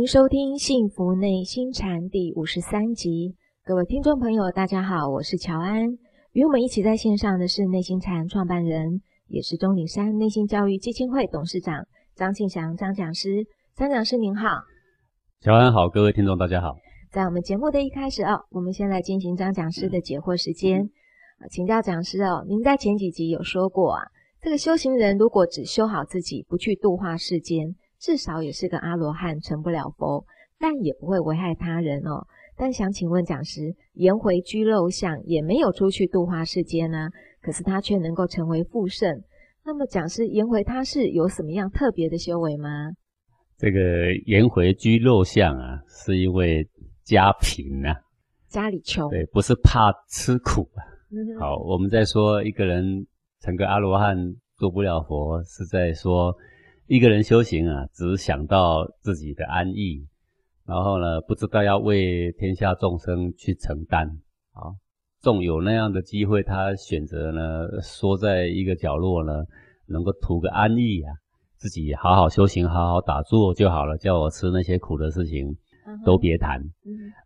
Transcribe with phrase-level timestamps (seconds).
[0.00, 3.36] 欢迎收听《幸福内心禅》第五十三集。
[3.62, 5.90] 各位听众朋友，大家好，我是乔安。
[6.32, 11.84] 与我们一起在线上的是内心禅创办人，也是钟岭山内心教育基金会董事长
[12.16, 13.44] 张庆祥张讲师。
[13.76, 14.48] 张讲师您好，
[15.42, 16.76] 乔安好，各位听众大家好。
[17.10, 20.88] 在我们节目的一开始哦，我们先来进行张讲师的解惑时间。
[21.50, 24.04] 请教讲师哦，您在前几集有说过啊，
[24.40, 27.76] 这个修行人如果只修好自己，不去度化世间。
[28.00, 30.24] 至少也是个阿罗汉，成不了佛，
[30.58, 32.26] 但也不会危害他人哦。
[32.56, 37.10] 但想请问讲师，颜回居肉相，也没有出去度化世间呢，
[37.42, 39.22] 可是他却能够成为富圣。
[39.64, 42.90] 那么讲师，颜回他是有什么样特别的修为吗？
[43.58, 43.78] 这个
[44.24, 46.66] 颜回居肉相啊，是因为
[47.04, 47.94] 家贫啊，
[48.48, 50.80] 家里穷，对，不是怕吃苦啊。
[51.38, 53.06] 好，我们在说一个人
[53.40, 54.16] 成个阿罗汉
[54.56, 56.34] 做不了佛，是在说。
[56.90, 60.04] 一个人修行啊，只想到自己的安逸，
[60.66, 64.08] 然后呢，不知道要为天下众生去承担
[64.50, 64.74] 啊。
[65.20, 69.44] 纵有那样的机会，他选择呢，缩在一个角落呢，
[69.86, 71.14] 能够图个安逸啊，
[71.58, 73.96] 自己好好修行，好好打坐就好了。
[73.96, 75.56] 叫我吃那些苦的事情，
[76.04, 76.60] 都别谈。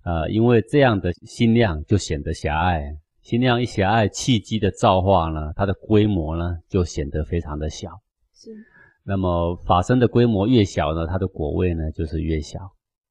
[0.04, 7.88] 呃，因为这样的心量就显得狭隘，心量一狭隘，契机的造化呢，它的规模呢，就显得非常的小。
[8.34, 8.50] 是。
[9.06, 12.58] 那么法身的规模越小呢，它的果位呢就是越小。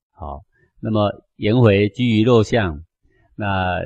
[0.10, 0.42] 好，
[0.80, 2.84] 那么颜回居于肉相，
[3.36, 3.80] 那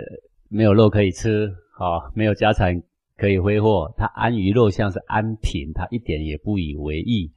[0.48, 2.82] 没有肉可以吃，好，没有家产
[3.18, 7.30] 可以挥霍，他安于肉相是安贫，他一点也不以为意，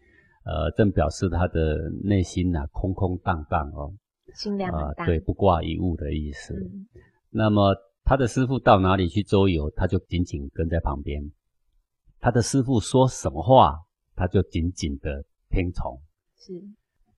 [0.45, 3.93] 呃，正表示他的内心呐空空荡荡哦，
[4.35, 6.55] 心量很大，对，不挂一物的意思。
[7.29, 11.33] 那么他的师傅到哪里去周游，他就紧紧跟在旁边，
[12.21, 13.81] 他的师傅说什么话。
[14.21, 15.99] 他就紧紧的听从，
[16.37, 16.53] 是，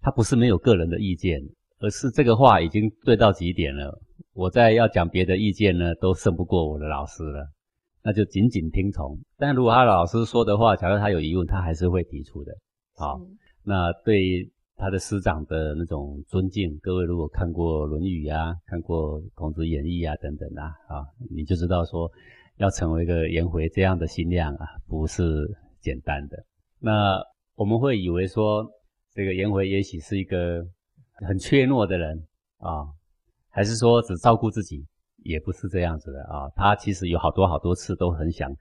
[0.01, 1.41] 他不是没有个人的意见，
[1.81, 4.01] 而是这个话已经对到极点了。
[4.35, 7.51] 我在要讲别的意见呢，都胜不过我的老师了，
[8.05, 9.19] 那就紧紧听从。
[9.37, 12.53] 但如果他老师说的话，假如他有疑问，他还是会提出的。
[12.95, 13.21] 好，
[13.65, 22.09] 那对他的师长的那种尊敬，各位如果看过《论语》啊，看过《孔子演义》啊等等啊，啊，你就知道说，
[22.59, 25.23] 要成为一个颜回这样的心量啊，不是
[25.81, 26.45] 简单的。
[26.83, 27.23] 那
[27.55, 28.67] 我们会以为说，
[29.15, 30.67] 这个颜回也许是一个
[31.27, 32.27] 很怯懦的人
[32.59, 32.85] 啊，
[33.49, 34.85] 还是说只照顾自己？
[35.25, 36.51] 也不是这样子的啊。
[36.57, 38.53] 他其实有好多好多次都很想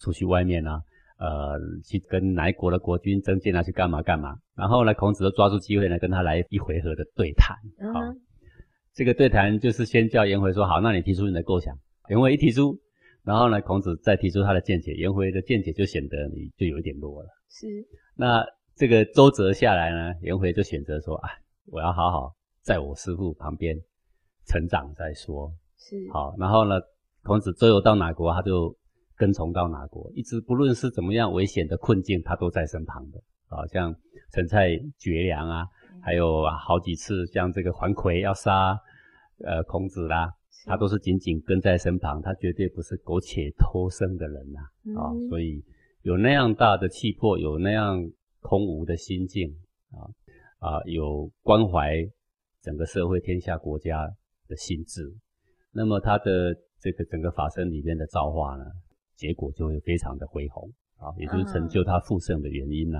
[0.00, 0.82] 出去外面啊，
[1.18, 4.34] 呃，去跟哪一国的国君争剑啊，去干嘛干嘛。
[4.56, 7.56] 然后呢，孔子就抓住机会呢，跟他来一回合的对谈。
[7.94, 8.00] 好，
[8.92, 11.72] 这个对谈就是先叫颜回说好，那你提出你的构想。
[12.08, 12.76] 颜回一提出，
[13.22, 17.28] 然后呢，孔子再提出他的见解，颜回的见解就显得你就有一点弱了。
[17.50, 17.66] 是，
[18.14, 18.42] 那
[18.76, 21.28] 这个周折下来呢，颜回就选择说：“啊，
[21.66, 23.76] 我要好好在我师父旁边
[24.46, 26.76] 成长再说。”是，好，然后呢，
[27.24, 28.74] 孔子周游到哪国，他就
[29.16, 33.20] 跟从到哪国，一直不论是怎么样危险的困境，他都在身旁的。
[33.48, 33.92] 啊，像
[34.32, 35.66] 陈蔡绝粮啊，
[36.00, 38.78] 还有好几次像这个桓魁要杀
[39.44, 40.32] 呃孔子啦，
[40.66, 44.60] 他都是紧紧跟在身旁，他绝对不是苟且偷生的人呐。
[45.00, 45.62] 啊，所以。
[46.02, 49.54] 有那样大的气魄，有那样空无的心境
[49.90, 50.08] 啊
[50.58, 51.94] 啊，有关怀
[52.62, 54.08] 整个社会、天下国家
[54.48, 55.14] 的心智，
[55.72, 58.64] 那么他的这个整个法身里面的造化呢，
[59.14, 62.98] 结果就会非常的恢宏啊，也就是成就他复盛的原因呢。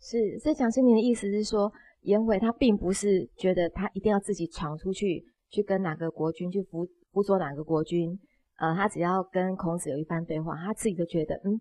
[0.00, 1.70] 是，所以蒋师您的意思是说，
[2.00, 8.18] 颜回他并不是觉得他一定要自己闯出去，去跟哪个国君去辅辅佐哪个国君，
[8.56, 11.60] 呃，他只要跟孔子有一番对话，他自己就觉得嗯。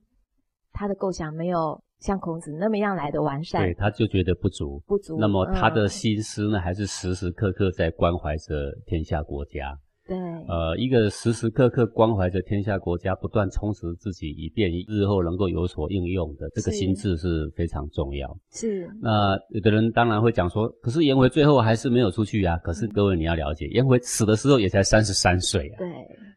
[0.78, 5.18] 他的构想没有像孔子那么样来的完善，对，他就觉得不足，不足。
[5.20, 9.76] 那么他的心思呢，还是时时刻刻在关怀着天下国家。
[10.08, 10.16] 对，
[10.48, 18.38] 呃，一个时时刻刻关怀着天下国家，不断充实自己，以便日后能够有所应用的这个心智是非常重要。
[18.52, 18.88] 是。
[19.02, 22.56] 那有的人当然会讲说，可是颜回最后还是没有出去啊。
[22.60, 25.76] 可是各位你要了解，颜回死的时候也才三十三岁啊。
[25.80, 25.90] 对。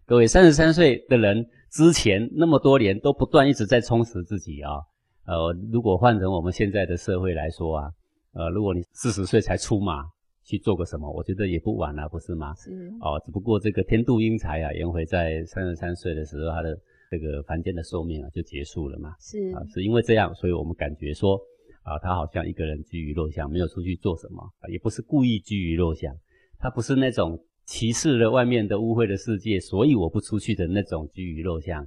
[0.06, 1.44] 各位三十三岁的人。
[1.70, 4.72] 之前那么多年都不断一直在充实自己啊，
[5.26, 7.90] 呃，如果换成我们现在的社会来说啊，
[8.32, 10.04] 呃，如果你四十岁才出马
[10.42, 12.52] 去做个什么，我觉得也不晚啊，不是吗？
[12.56, 12.70] 是
[13.00, 16.76] 哦，只不过这个天妒英才啊，颜回在三十三岁的时候，他的
[17.08, 19.14] 这个凡间的寿命啊就结束了嘛。
[19.20, 21.40] 是啊，是因为这样，所以我们感觉说
[21.82, 26.12] 啊，他好像一个人居于陋巷，没有出去做什么，也不是故意居于陋巷，
[26.58, 27.40] 他不是那种。
[27.70, 31.86] 歧视了外面的污秽的世界，所以我不出去的那种居于肉相。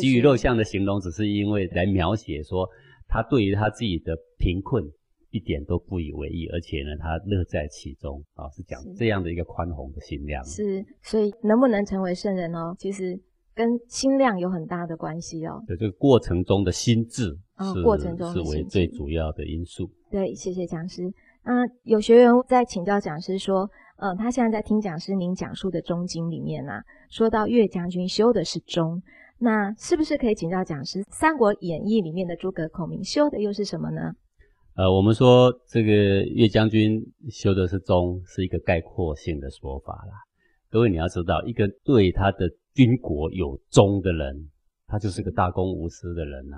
[0.00, 2.66] 居于肉相的形容，只是因为来描写说
[3.06, 4.82] 他对于他自己的贫困
[5.30, 10.42] 一点都不以为意，而且呢，他乐在其中啊，是讲这样的一个宽宏的心量。
[10.42, 13.20] 是，所以能不能成为圣人哦，其实
[13.54, 15.62] 跟心量有很大的关系哦。
[15.66, 17.36] 对，这个过程中的心智
[17.74, 19.90] 是过程中是为最主要的因素。
[20.10, 21.12] 对，谢谢讲师。
[21.44, 23.70] 那有学员在请教讲师说，
[24.00, 29.00] 嗯，他现在在听讲师您讲述的中经里面啊，说到岳将军修的是忠，
[29.38, 34.12] 那是不是可以请教讲师，《三国演义》里面的诸葛孔明修的又是什么呢？
[34.74, 36.98] 呃，我们说这个岳将军
[37.28, 40.12] 修的是忠，是一个概括性的说法啦。
[40.70, 44.48] 各位你要知道，一个对他的军国有忠的人，
[44.86, 46.56] 他就是个大公无私的人呐。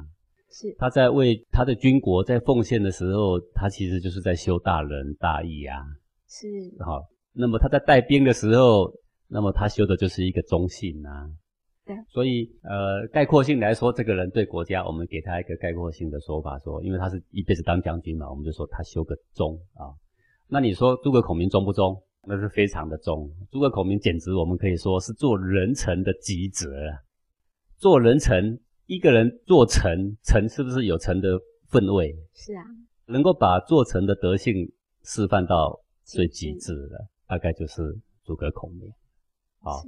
[0.49, 5.83] 是他在为他的军国在奉献的时候，他其实就是在修大仁大义啊。
[6.29, 6.47] 是
[6.79, 7.03] 好，
[7.33, 8.93] 那么他在带兵的时候，
[9.29, 11.31] 那么他修的就是一个忠信啊。
[11.85, 19.91] 对，所以呃，概括性来说，这个人对国家，我们给他一个概括性的说法，说，因为他是一辈子当将军嘛，我们就说他修个忠啊。
[20.49, 22.01] 那你说诸葛孔明忠不忠？
[22.25, 23.29] 那是非常的忠。
[23.51, 26.69] 诸葛孔明简直我们可以说是做人臣的极致。
[27.79, 31.37] 做人臣，一个人做臣，臣是不是有臣的
[31.69, 32.15] 分位？
[32.33, 32.63] 是啊，
[33.07, 34.55] 能够把做臣的德性
[35.03, 38.91] 示范到最极致的，大概就是诸葛孔明。
[39.61, 39.83] 好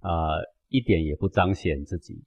[0.00, 0.34] 啊。
[0.70, 2.22] 一点也不彰显自己，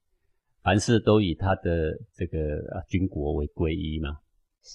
[0.64, 4.18] 凡事都以他的这个军国为归依嘛。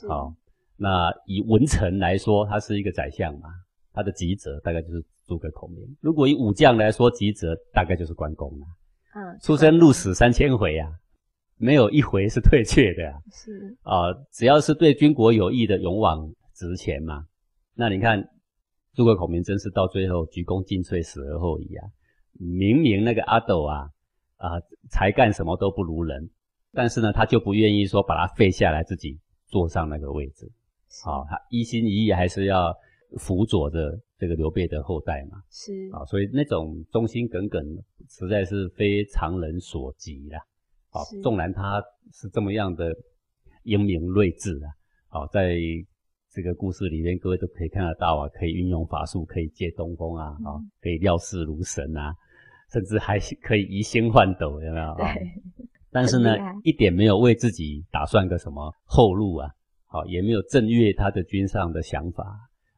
[0.08, 0.34] 好，
[0.78, 3.50] 那以文臣来说，他是一个宰相嘛，
[3.92, 5.86] 他的吉泽大概就是诸葛孔明。
[6.00, 8.66] 如果以武将来说，吉泽大概就是关公了。
[9.16, 10.90] 嗯，出生入死三千回啊，
[11.58, 13.04] 没有一回是退却的。
[13.34, 17.26] 是啊，只要是对军国有益的，勇往直前嘛。
[17.74, 18.26] 那你看，
[18.98, 21.86] 诸葛孔明真是到最后鞠躬尽瘁，死而后已啊。
[22.34, 23.92] 明明那个阿斗啊，
[24.38, 24.60] 啊
[24.90, 26.28] 才干什么都不如人，
[26.74, 30.52] 但是呢，他就不愿意说把他废下来，自己坐上那个位置。
[31.04, 32.76] 好，他一心一意还是要
[33.20, 35.44] 辅佐着这个刘备的后代嘛。
[35.52, 37.64] 是啊，所以那种忠心耿耿，
[38.10, 40.40] 实在是非常人所及啦。
[40.90, 41.80] 好，纵然他
[42.12, 42.92] 是这么样的
[43.62, 44.74] 英明睿智啊，
[45.08, 45.56] 好，在
[46.38, 52.14] 这个故事里面，各位都可以看得到啊，可以运用法术，可以借东风啊，啊，可以料事如神啊。
[52.72, 54.96] 甚至还可以移星换斗，有没有？
[54.98, 55.06] 对。
[55.90, 59.50] 但是呢，一点没有为自己打算个什么后路啊，
[59.88, 62.24] 好，也没有正越他的君上的想法。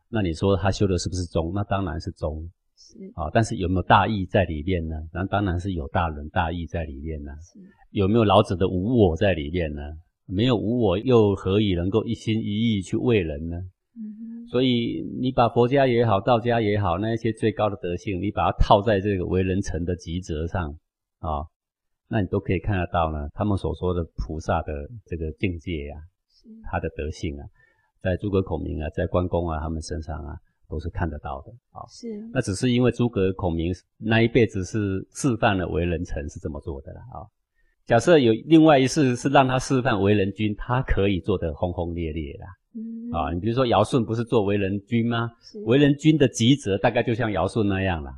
[0.07, 1.51] 那你说他修的是不是忠？
[1.53, 2.49] 那当然是忠。
[2.77, 3.11] 是。
[3.13, 4.95] 啊，但是有没有大义在里面呢？
[5.11, 7.33] 那当然是有大仁大义在里面呢。
[7.41, 7.59] 是。
[7.91, 9.81] 有没有老子的无我在里面呢？
[10.31, 13.57] 没有无我，又何以能够一心一意去为人呢？
[14.49, 20.71] 所以你把佛家也好，道家也好，那一些最高的德性，你把它套在这个为人臣的极则上
[21.19, 21.45] 啊，
[22.07, 23.27] 那你都可以看得到呢。
[23.33, 25.97] 他们所说的菩萨的这个境界呀，
[26.63, 27.45] 他的德性啊，
[28.01, 30.35] 在诸葛孔明啊，在关公啊他们身上啊，
[30.67, 31.85] 都是看得到的啊。
[31.89, 32.07] 是。
[32.33, 37.25] 那只是因为诸葛孔明那一辈子是示范了为人臣是这么做的了啊。
[37.89, 42.45] 假设有另外一次是让他示范为人君，他可以做得轰轰烈烈啦。
[43.17, 45.31] 啊，你比如说尧舜不是做为人君吗？
[45.65, 48.11] 为人君的职责大概就像尧舜那样啦。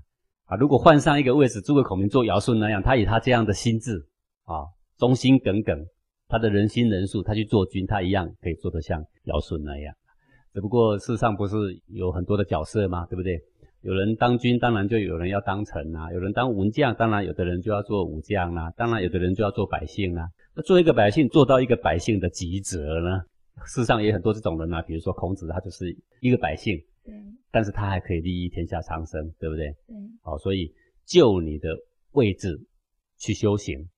[0.48, 3.96] 啊，如果换上一个位置，诸葛孔明做尧舜那样，他以他这样的心智
[4.44, 5.80] 啊，忠心耿耿，
[6.28, 9.96] 他的人心仁术，他去做君，他一样可以做得像尧舜那样。
[10.54, 11.56] 只不过世上不是
[11.88, 13.06] 有很多的角色吗？
[13.06, 13.40] 对不对？
[13.82, 20.30] 有人当君，当然就有人要当臣啊；有人当文将，当然有的人就要做武将啦；当然有的人就要做百姓啦。
[20.56, 23.22] 那做一个百姓，做到一个百姓的吉泽呢？
[23.66, 27.14] 世上也很多这种人啊，比如说孔子，他就是一个百姓，对，
[27.52, 29.66] 但是他还可以利益天下苍生，对不对？
[29.88, 30.72] 对，好，所以
[31.06, 31.70] 就你的
[32.12, 32.60] 位置
[33.18, 33.90] 去修行，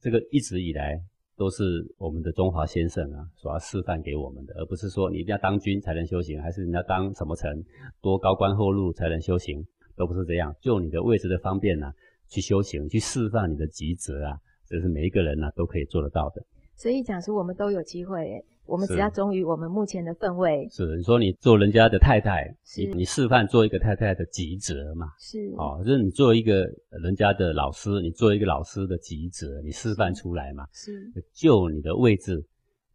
[0.00, 1.00] 这个一直以来
[1.38, 1.62] 都是
[1.96, 7.64] 我们的中华先生啊所要示范给我们的，而不是说你一定要当君才能修行，还是你要当什么臣，
[8.02, 9.64] 多高官厚禄才能修行，
[9.96, 10.52] 都不是这样。
[10.60, 11.92] 就你的位置的方便呢，
[12.28, 16.42] 去修行，去示范你的职责啊，这是每一个人呢都可以做得到的。
[16.78, 18.42] 所以讲说，我们都有机会。
[18.64, 20.68] 我们只要忠于我们目前的分位。
[20.70, 25.08] 是你说你做人家的太太，你你示范做一个太太的职责嘛？
[25.18, 26.70] 是哦，就是你做一个
[27.02, 30.66] 人家的老师，你做一个老师的职责，你示范出来嘛？
[30.70, 32.44] 是就你的位置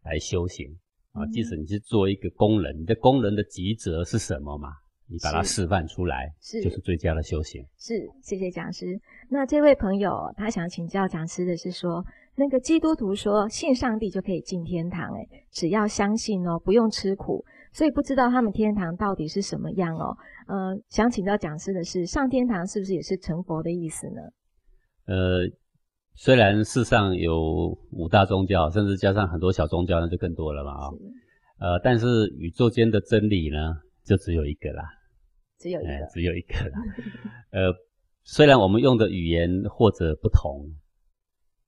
[0.03, 0.67] 来修行
[1.13, 1.25] 啊。
[1.33, 4.69] 即使你是做一个工人，你的工人的职责是什么嘛？
[5.07, 7.65] 你把它示范出来，是就是最佳的修行。
[7.79, 8.97] 是，谢谢讲师。
[9.27, 12.05] 那这位朋友他想请教讲师的是说。
[12.35, 17.43] 那个基督徒说信上帝就可以进天堂，诶，只要相信哦，不用吃苦。
[17.71, 20.15] 所以不知道他们天堂到底是什么样哦。
[20.47, 24.21] 呃，想请教讲师的是，上天堂是不是也是成佛的意思呢？
[25.07, 25.39] 呃，
[26.13, 30.85] 虽然世上有五大宗教，甚至加上很多小宗教，那就更多了嘛啊。
[31.59, 33.57] 呃，但是宇宙间的真理呢，
[34.05, 34.83] 就只有一个啦，
[35.57, 36.79] 只有一个，只有一个啦。
[37.51, 37.73] 呃，
[38.23, 40.63] 虽然我们用的语言或者不同，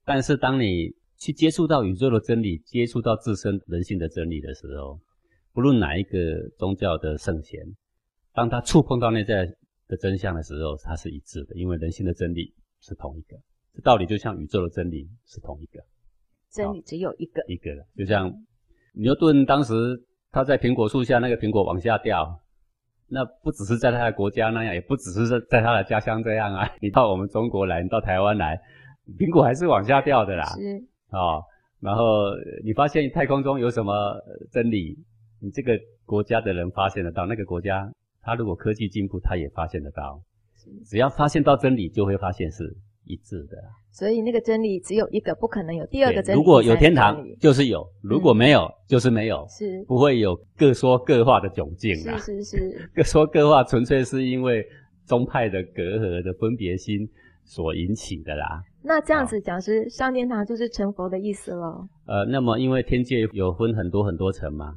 [0.05, 4.99] 但是当你去接触到宇宙的真理，接触到自身人性的真理的时候，
[5.51, 7.59] 不论哪一个宗教的圣贤，
[8.33, 9.45] 当他触碰到内在
[9.87, 13.35] 的真相的时候，它是一致的，因为人性的真理是同一个。
[13.73, 15.83] 这道理就像宇宙的真理是同一个，
[16.51, 17.85] 真理只有一个，一个了。
[17.97, 18.31] 就像
[18.93, 19.73] 牛顿当时
[20.31, 22.41] 他在苹果树下，那个苹果往下掉，
[23.07, 26.69] 那不只是在他的国家那样，也不只是在在他的家乡这样啊。
[26.81, 28.59] 你到我们中国来，你到台湾来，
[29.17, 30.45] 苹果还是往下掉的啦。
[30.55, 31.39] 是啊，
[31.79, 32.31] 然后
[32.63, 33.93] 你发现太空中有什么
[34.51, 34.97] 真理？
[35.39, 40.21] 你这个国家的人发现得到，那个国家他如果科技进步，他也发现得到。
[40.85, 43.57] 只要发现到真理，就会发现是一致的。
[43.91, 46.39] 所以那个真理只有一个，不可能有第二个真理。
[46.39, 49.45] 如果有天堂，就是有；如果没有，就是没有。
[49.47, 52.17] 是不会有各说各话的窘境啊！
[52.17, 54.65] 是是是， 各说各话，纯粹是因为
[55.05, 57.07] 宗派的隔阂的分别心
[57.43, 58.61] 所引起的啦。
[58.87, 61.87] 那这样子讲是上天堂就是成佛的意思了？
[62.05, 64.75] 呃，那么因为天界有分很多很多层嘛。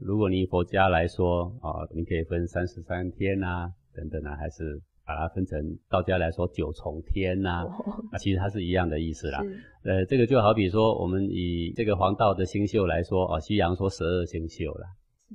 [0.00, 7.66] 如果你佛家来说啊，你可以分三十三天啊，等等啊，还是把它分成道家来说九重天呐，
[8.10, 9.44] 啊，其实它是一样的意思啦。
[9.84, 14.86] 呃，这个就好比说，我们以这个黄道的星宿来说，哦，西洋说十二星宿了，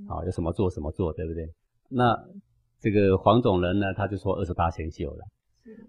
[0.10, 1.48] 啊，有什么座什么座，对不对？
[1.90, 2.18] 那
[2.80, 5.24] 这个黄种人呢，他就说二十八星宿了。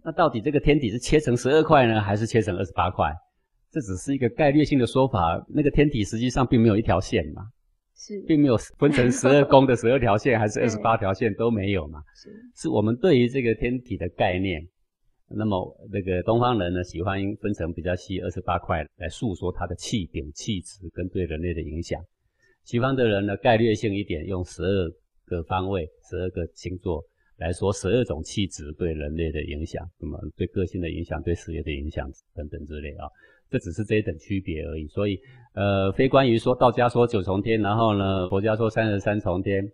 [0.03, 3.13] 那到底这个天体是切成十二块呢，还是切成二十八块？
[3.71, 7.43] 这只是一个概率性的说法，那个天体实际上并没有一条线嘛。
[7.95, 12.01] 是，并没有分成十二宫的十二条线，还是二十八条线都没有嘛？
[12.15, 14.61] 是，是我们对于这个天体的概念。
[15.29, 22.01] 那么那个东方人呢，喜欢分成比较细二十八块来诉说它的气禀、气质跟对人类的影响。
[22.65, 24.91] 西方的人呢，概率性一点，用十二
[25.25, 27.03] 个方位、十二个星座
[27.37, 33.07] 来说十二种气质对人类的影响，那么对个性的影响、对事业的影响等等之类啊。
[33.49, 35.17] 这只是这一等区别而已，所以，
[35.55, 39.65] 呃，非关于说道家说九重天，然后呢，佛家说三十三重天，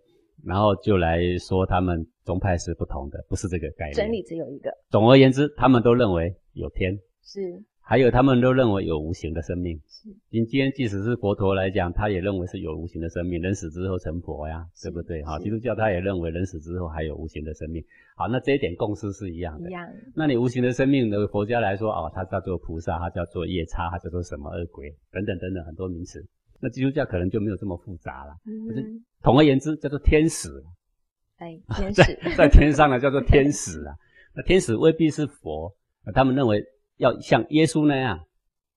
[0.45, 3.95] 然后就来说他们宗派是不同的，不是这个概念。
[3.95, 4.69] 真理只有一个。
[4.91, 6.95] 总而言之，他们都认为有天。
[7.23, 7.63] 是。
[7.85, 9.77] 还有，他们都认为有无形的生命。
[9.89, 10.09] 是。
[10.29, 15.21] 今天即使是佛陀来讲，他也认为是有无形的生命，人死之后成佛呀，对不对？
[15.23, 17.83] 哈，基督教他也认为人死之后还有无形的生命。
[18.15, 19.69] 好，那这一点共识是一样的。
[19.69, 19.85] 一样。
[20.15, 26.25] 那你无形的生命的佛家来说，哦，它叫做菩萨，它叫做夜叉，它叫做什么恶鬼等等等等很多名词。
[26.61, 28.33] 那基督教可能就没有这么复杂了。
[28.45, 29.03] 嗯。
[29.21, 30.47] 统而言之，叫做天使。
[31.35, 32.01] 哎， 天使
[32.37, 33.93] 在天上呢，叫做天使啊。
[34.33, 35.75] 那天使未必是佛，
[36.15, 36.63] 他们认为。
[36.97, 38.17] 要像耶稣那样，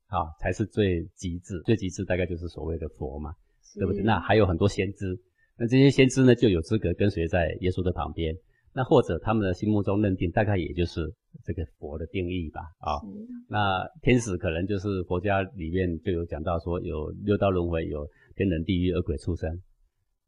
[0.09, 1.61] 啊，才是最极致。
[1.65, 3.33] 最极致大概就是所谓的佛嘛，
[3.75, 4.03] 对不对？
[4.03, 5.19] 那还有很多先知，
[5.59, 8.35] 那这些先知呢，就有资格跟随在耶稣的旁边。
[8.75, 11.11] 那或者他们的心目中认定，大概也就是
[11.45, 12.61] 这个佛的定义吧。
[12.79, 13.01] 啊，
[13.49, 18.07] 那天使可能就是佛家里面就有讲到说，有六道轮回，有
[18.37, 19.51] 天人、地狱、恶鬼、畜生，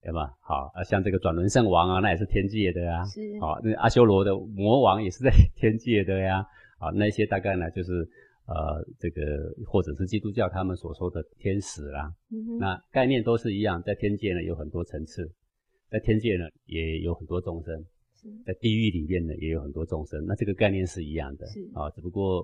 [0.01, 0.31] 对吧？
[0.41, 3.05] 好啊，像这个转轮圣王啊，那也是天界的呀。
[3.05, 3.21] 是。
[3.39, 6.39] 好，那阿修罗的魔王也是在 天界的呀。
[6.39, 6.47] 啊，
[6.95, 8.09] 那些大概呢，就是
[8.47, 9.23] 呃，这个
[9.67, 12.11] 或者是基督教他们所说的天使啦，
[12.59, 15.31] 那概念都是一样，在天界呢有很多层次，
[15.91, 17.85] 在天界呢也有很多众生，
[18.47, 22.43] 在地狱里面呢也有很多众生，那这个概念是一样的，啊，只不过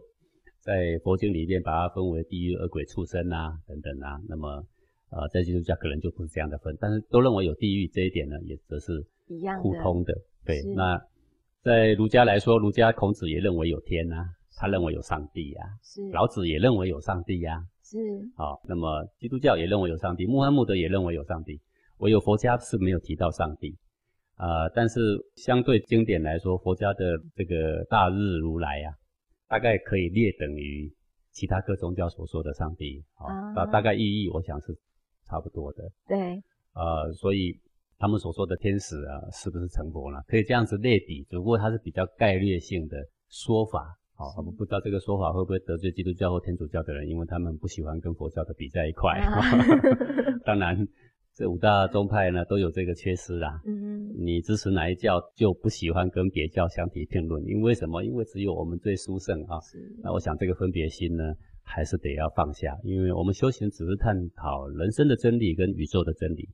[0.61, 4.49] 在佛经里面把它分为地狱、恶鬼、畜生啊等等啊，那么
[5.09, 10.13] 呃，在基督教可能就不是这样的分，但是都认为有地狱这一点呢，也则是一样互通的，
[10.45, 11.01] 对，那。
[11.65, 14.23] 在儒家来说，儒家孔子也认为有天呐，
[14.59, 15.63] 他认为有上帝呀。
[15.83, 16.03] 是。
[16.11, 17.65] 老子也认为有上帝呀。
[17.83, 17.97] 是。
[18.37, 21.59] 好，那么基督教也认为有上帝，穆罕默德也认为有上帝，
[22.01, 23.75] 唯有佛家是没有提到上帝。
[24.37, 25.01] 啊，但是
[25.37, 28.93] 相对经典来说，佛家的这个大日如来呀，
[29.49, 30.93] 大概可以列等于
[31.33, 33.03] 其他各宗教所说的上帝。
[33.15, 33.65] 啊。
[33.73, 34.77] 大概意义我想是
[35.25, 35.91] 差不多的。
[36.07, 36.43] 对。
[36.75, 37.59] 呃，所以。
[38.05, 40.23] 他们所说的天使啊，是不是成佛了？
[40.29, 42.99] 可以这样子类比，只不过它是比较概略性的
[43.31, 43.97] 说法。
[44.15, 49.19] 好，我们不知道这个说法会不会得罪基督教或天主教的人，因为他们不喜欢跟佛教的比在一块。
[50.45, 50.87] 当然，
[51.33, 53.59] 这五大宗派呢都有这个缺失啦。
[53.65, 58.05] 嗯，你支持哪一教，就不喜欢跟别教相提并论，因为什么？
[58.05, 59.57] 因为只有我们最殊胜啊。
[60.03, 61.25] 那我想这个分别心呢，
[61.63, 66.47] 还是得要放下，因为我们修行只是探讨人生的真理跟宇宙的真理。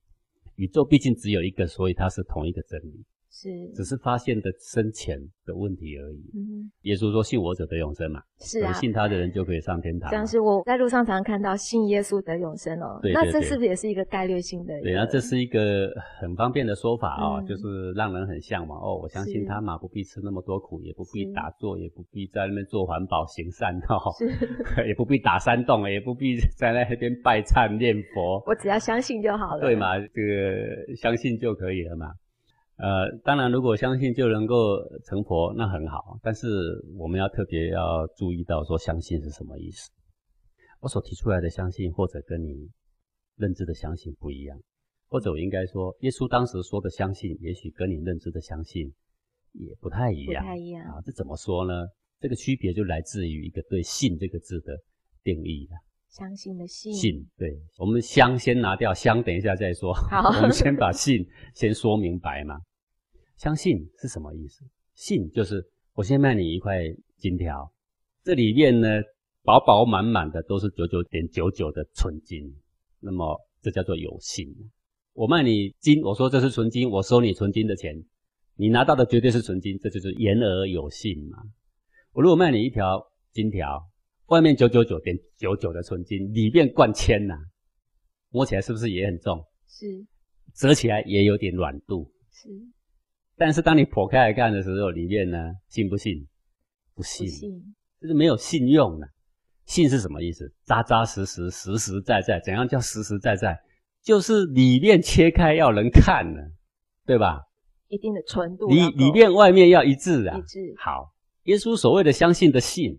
[0.61, 3.02] 宇宙毕竟只有一个，所以它是同一个真理。
[3.31, 6.31] 是，只是发现的深浅的问题而已。
[6.35, 10.11] 嗯，耶稣说：“信我者得永生嘛。”是啊，信他的人就可以上天堂。
[10.11, 12.99] 像是我在路上常常看到信耶稣得永生哦。
[13.01, 14.81] 对那这是不是也是一个概率性的？
[14.81, 18.99] 对，那这是一个很方便的说法哦，就是让人很向往哦。
[19.01, 24.11] 我相信他嘛，不必吃那么多苦，也不必打坐，也不必在那边做环保行善哦，
[24.87, 28.43] 也不必打山洞，也不必在那边拜忏念佛。
[28.45, 29.61] 我只要相信就好了。
[29.61, 32.13] 对嘛，这个相信就可以了嘛。
[32.81, 36.19] 呃，当然，如果相信就能够成佛，那很好。
[36.23, 36.47] 但是
[36.97, 39.91] 我们要特别要注意到，说相信是什么意思？
[40.81, 42.71] 我所提出来的相信，或者跟你
[43.37, 44.59] 认知的相信不一样，
[45.09, 48.91] 或者我应该说，耶稣当时说的相信，也许跟你认知的相信
[49.53, 50.43] 也不太一样。
[50.43, 51.03] 不太一样啊？
[51.05, 51.75] 这怎么说呢？
[52.19, 54.79] 这个区别就来自于一个对“信”这个字的
[55.23, 55.77] 定义了。
[56.09, 59.93] 相信的信，信，对，我们相先拿掉，相等一下再说。
[59.93, 62.59] 好， 我们先把信先说明白嘛。
[63.40, 64.62] 相信是什么意思？
[64.94, 66.78] 信就是我先卖你一块
[67.16, 67.73] 金条，
[68.23, 68.87] 这里面呢
[69.42, 72.54] 饱饱满满的都是九九点九九的纯金，
[73.00, 74.47] 那么这叫做有信。
[75.14, 78.04] 我卖你金，我说这是纯金，我收你纯金的钱，
[78.56, 81.38] 你拿到的绝对是纯金，这就是言而有信嘛。
[82.12, 83.82] 我如果卖你一条金条，
[84.26, 87.35] 外面九九九点九九的纯金，里面灌铅呐，
[88.28, 89.42] 摸起来是不是也很重？
[89.66, 90.06] 是，
[90.54, 92.12] 折起来也有点软度。
[92.30, 92.50] 是。
[93.40, 96.28] 但是当你剖开来看的时候，里面呢，信不信？
[96.94, 97.26] 不信，
[97.99, 99.09] 就是没有信用了。
[99.64, 100.52] 信是什么意思？
[100.66, 102.38] 扎扎实实、实实在在。
[102.44, 103.59] 怎样叫实实在在？
[104.02, 106.38] 就是里面切开要能看呢，
[107.06, 107.40] 对吧？
[107.88, 108.68] 一定的纯度。
[108.68, 110.37] 里里面外面要一致啊。
[110.37, 110.75] 一致。
[110.76, 111.11] 好，
[111.44, 112.94] 耶稣所谓的相信的信，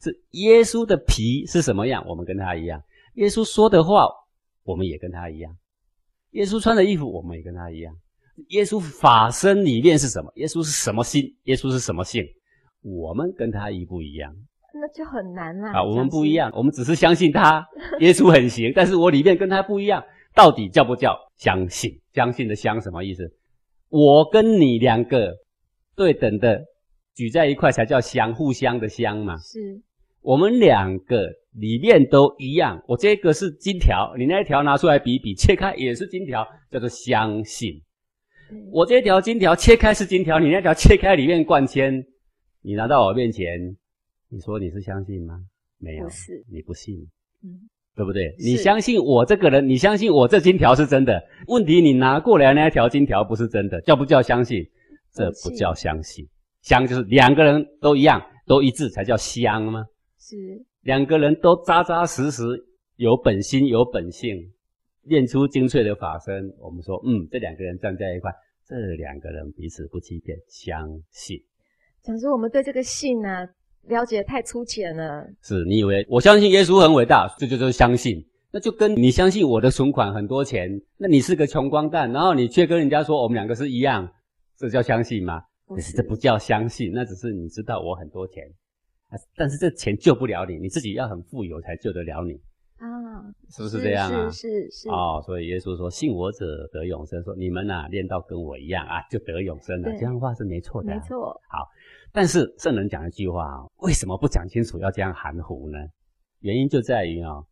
[0.00, 2.80] 是耶稣的皮是什么样，我们跟他一样；
[3.16, 4.08] 耶稣说的话，
[4.62, 5.52] 我们也跟他一样；
[6.30, 7.94] 耶稣穿的衣服，我们也跟他一样。
[8.48, 10.32] 耶稣法身里面是什么？
[10.36, 11.24] 耶稣是什么心？
[11.44, 12.24] 耶稣是什么性？
[12.82, 14.34] 我们跟他一不一样？
[14.74, 15.84] 那就很难了啊！
[15.84, 17.64] 我们不一样，我们只是相信他，
[18.00, 20.02] 耶稣很行，但是我里面跟他不一样，
[20.34, 22.00] 到底叫不叫相信？
[22.14, 23.30] 相信的相什么意思？
[23.90, 25.34] 我跟你两个
[25.94, 26.64] 对等的
[27.14, 29.36] 举在一块才叫相，互相的相嘛。
[29.36, 29.80] 是，
[30.22, 32.82] 我们两个里面都一样。
[32.88, 37.80] 我这个是金条，你那一条拿出来比比，切开也是金条，叫做相信。
[38.70, 42.04] 我这条金条切开是金条，你那条切开里面灌铅，
[42.62, 43.76] 你拿到我面前，
[44.28, 45.38] 你说你是相信吗？
[45.78, 46.96] 没有，不是，你不信，
[47.42, 48.34] 嗯，对不对？
[48.38, 51.22] 你相信我这个人，你相信我这金条是真的。
[51.48, 54.64] 问题你拿过来那条金条不是真的，叫不叫相信？
[55.12, 56.26] 这不叫相信，
[56.62, 59.84] 相就是两个人都一样，都一致才叫相吗？
[60.18, 60.36] 是，
[60.82, 62.42] 两个人都扎扎实实，
[62.96, 64.38] 有本心有本性。
[65.04, 68.32] 练出精粹的法身，我们说，嗯，这两个人站在一块，
[68.66, 71.38] 这两个人彼此不欺骗，相信。
[72.02, 73.46] 讲说我们对这个信呢，
[73.82, 75.26] 了解太粗浅了。
[75.42, 78.24] 是你以为我相信耶稣很伟大，这就是相信。
[78.54, 84.06] 那就跟你相信我的存款很多钱，那你是个穷光蛋，然后你却跟人家说我们两个是一样，
[84.58, 85.42] 这叫相信吗？
[85.64, 88.44] 不是，这不叫相信，那只是你知道我很多钱，
[89.34, 92.38] 但是这钱救不了你，你自己要很富有才救得了你。
[92.82, 94.28] 啊，是不是这样啊？
[94.30, 94.88] 是是是。
[94.88, 99.92] 哦，所以耶稣说：“信我者得永生。”说你们呐，练到跟我一样啊，就得永生了。
[99.92, 100.92] 这样的话是没错的。
[100.92, 101.40] 没错。
[101.48, 101.68] 好，
[102.12, 105.78] 但是圣人讲一句话啊，为什么不讲清楚，要这样含糊呢？
[106.40, 107.44] 原因就在于啊，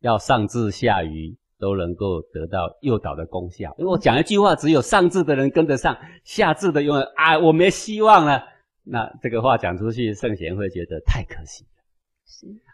[0.00, 3.74] 要上智下愚都能够得到诱导的功效。
[3.78, 8.42] 因为我讲一句话，只有上智的人跟得上，下智的永远啊，我没希望了。
[8.82, 11.64] 那这个话讲出去，圣贤会觉得太可惜。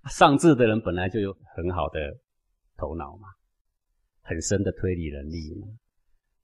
[0.08, 1.98] 上智的人本来就有很好的
[2.76, 3.28] 头脑嘛，
[4.22, 5.66] 很深的推理能力嘛，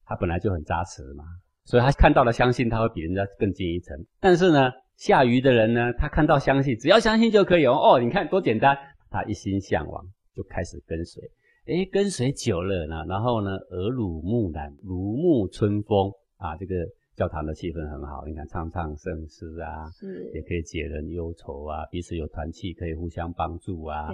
[0.04, 1.24] 他本来就很扎实嘛，
[1.64, 3.96] 所以他看到了相信他会比人家更进一层。
[4.20, 7.72] 但是呢，下愚的人呢，他看到相信，只要相信就可以哦。
[7.72, 8.76] 哦，你看多简单，
[9.10, 11.22] 他一心向往就开始跟随。
[11.66, 16.74] 诶，跟随久了呢，然后呢，耳濡目染，如沐春风啊，这个。
[17.16, 24.10] 教堂的气氛很好，你看唱唱圣诗啊，是也可以解人忧愁啊，彼此有团契，可以互相帮助啊。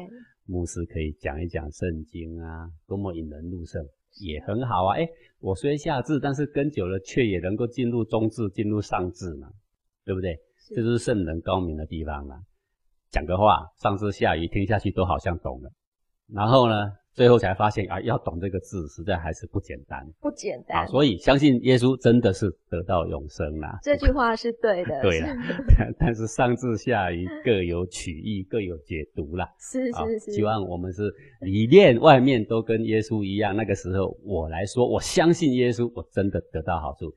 [0.47, 3.85] 牧师可以讲一讲圣经啊，多么引人入胜，
[4.21, 4.97] 也很好啊。
[4.97, 5.09] 哎，
[5.41, 9.51] 我虽下智，但是跟久了却也能够进入中智，进入上智嘛，
[10.05, 10.39] 对不对？
[10.69, 12.41] 这就是圣人高明的地方了。
[13.11, 15.73] 讲个话，上智下愚，听下去都好像懂了。
[16.29, 17.02] 然后呢？
[17.13, 20.87] 最后才发现啊，要懂这个字，实在还是不简单，不简单啊！
[20.87, 23.79] 所以相信耶稣真的是得到永生啦。
[23.83, 25.29] 这句话是对的， 对了。
[25.99, 29.47] 但是上至下愚各有取义，各有解读啦。
[29.59, 30.33] 是是是。
[30.33, 33.55] 希望我们是里面外面都跟耶稣一样。
[33.55, 37.13] 那个时候我来说，我相信耶稣，我真的得到好处。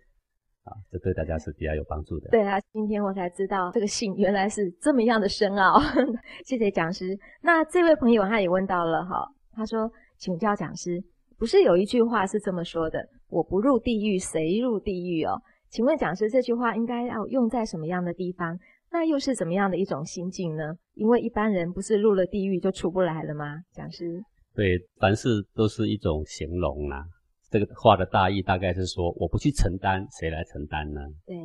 [0.66, 2.28] 啊，这对大家是比较有帮助的。
[2.32, 5.80] 对啊，今天我才知道这个信原来是这么样的深奥。
[6.44, 7.18] 谢谢讲师。
[7.44, 9.26] 那这位朋友他也问到了哈，
[9.56, 9.90] 他说
[10.20, 11.02] ：“请教讲师，
[11.38, 13.00] 不是有一句话是这么说的？
[13.30, 15.42] 我不入地狱，谁入地狱哦？
[15.70, 18.58] 请问讲师，这句话应该要用在什么样的地方？
[18.92, 20.74] 那又是怎么样的一种心境呢？
[20.94, 23.62] 因为一般人不是入了地狱就出不来了吗？
[23.74, 24.22] 讲师。”
[24.54, 27.04] 对，凡事都是一种形容啦。
[27.50, 31.02] 这个话的大意大概是说，我不去承担，谁来承担呢？
[31.26, 31.36] 对，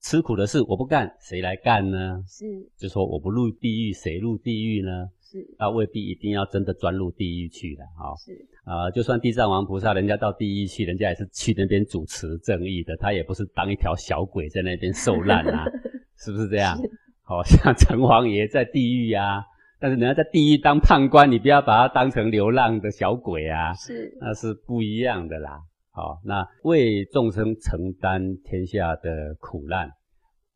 [0.00, 2.22] 吃苦的事我不干，谁来干呢？
[2.26, 2.46] 是，
[2.78, 5.06] 就说我不入地狱，谁入地狱呢？
[5.30, 8.14] 是，那未必一定要真的钻入地狱去的哈。
[8.16, 8.32] 是，
[8.64, 15.66] 啊，就算地藏王菩萨，人家到地狱去，人家也是去那边主持正义的，他也不是当一条小鬼在那边受难啊，
[16.16, 16.78] 是不是这样？
[17.22, 19.44] 好 像城隍爷在地狱啊。
[19.80, 25.60] 但是人家在地狱当判官，你不要把他当成流浪的小鬼啊，是，那是不一样的啦。
[25.92, 29.88] 好，那为众生承担天下的苦难，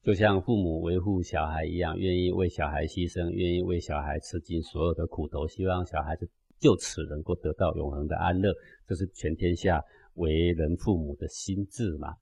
[0.03, 8.53] 就像父母维护小孩一样，愿意为小孩牺牲，愿意为小孩吃尽所有的苦头，希望小孩子就此能够得到永恒的安乐，
[8.87, 9.81] 这是全天下
[10.15, 12.17] 为人父母的心智嘛。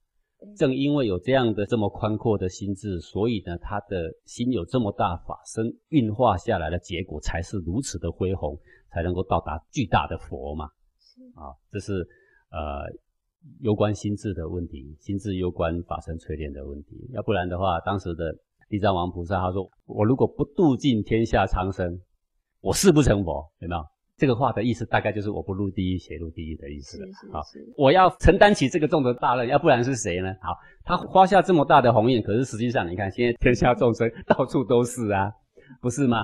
[0.55, 8.59] 正因为有这样的这么宽阔的心智，所以呢，他的心有这么大法身运化下来的结果，才是如此的恢宏，
[8.91, 10.65] 才能够到达巨大的佛嘛。
[11.35, 12.07] 啊，这是
[12.49, 12.85] 呃
[13.61, 17.09] 攸关心智的问题，心智攸关法身淬炼的问题。
[17.13, 18.33] 要不然的话，当时的
[18.69, 21.99] 地藏王菩萨他说：“我如果不度尽天下苍生，
[22.61, 23.81] 我誓不成佛。”有没有？
[24.17, 27.03] 这个话的意思大概就是我不入地狱，谁入地狱的意思。
[27.33, 27.41] 啊，
[27.75, 30.31] 我要承担起这个重的大任，要不然是谁呢？
[30.41, 35.31] 好，他花下这么大的宏愿，可是实际上你看，现在天下众生到处都是啊，
[35.81, 36.23] 不是吗？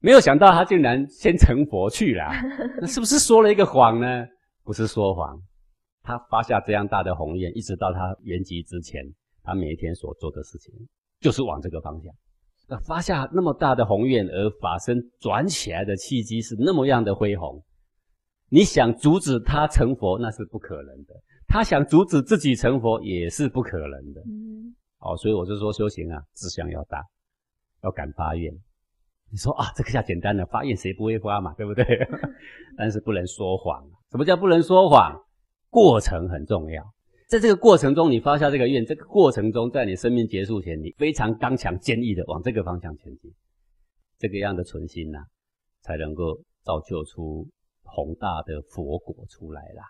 [0.00, 2.30] 没有想到他竟然先成佛去了，
[2.80, 4.26] 那是不是说了一个谎呢？
[4.64, 5.38] 不是说谎，
[6.02, 9.04] 他发下这样大的宏愿，一直到他圆寂之前，
[9.42, 10.72] 他每一天所做的事情
[11.20, 12.12] 就是往这个方向。
[12.68, 17.64] 那发下那么大的宏愿，而法身转起来的契机是那么样的恢宏，
[18.50, 21.14] 你想阻止他成佛，那是不可能的；
[21.46, 24.20] 他想阻止自己成佛，也是不可能的。
[24.26, 27.02] 嗯，好，所以我就说修行啊，志向要大，
[27.82, 28.52] 要敢发愿。
[29.30, 31.84] 你说啊，这个下简单的发愿谁不会发嘛，对不对？
[32.76, 33.82] 但是不能说谎。
[34.10, 35.18] 什么叫不能说谎？
[35.70, 36.82] 过程很重要。
[37.28, 43.30] 在这个过程中，你发下这个愿，这个过程中，在你生命结束前，你非常刚强坚毅的往这个方向前进，
[44.18, 45.18] 这个样的存心呐，
[45.82, 47.46] 才能够造就出
[47.82, 49.82] 宏大的佛果出来啦。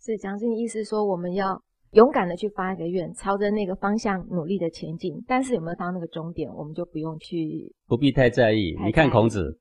[0.00, 1.60] 是蒋师，意思说我们要
[1.94, 5.20] 勇敢的去发一个愿，朝着那个方向努力的前进。
[5.26, 8.76] 但是有没有到那个终点，我们就不用去，不必太在意。
[8.84, 9.58] 你看孔子，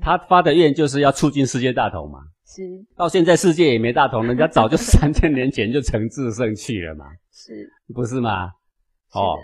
[0.00, 2.20] 他发的愿就是要促进世界大同嘛。
[2.46, 2.62] 是，
[2.96, 8.46] 到现在世界也没大同，人家早就三千年前就成至圣去了嘛，是，不是吗？
[9.12, 9.36] 哦，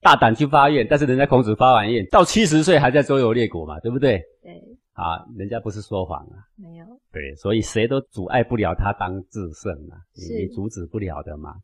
[0.00, 4.20] 大胆去发愿，但是人家孔子发完愿，到七十岁还在周游列国嘛，对不对？
[4.42, 4.52] 对，
[4.94, 11.54] 啊，人家不是说谎啊，没有，对，所以谁都阻碍不了他当至圣啊，你阻止不了的嘛。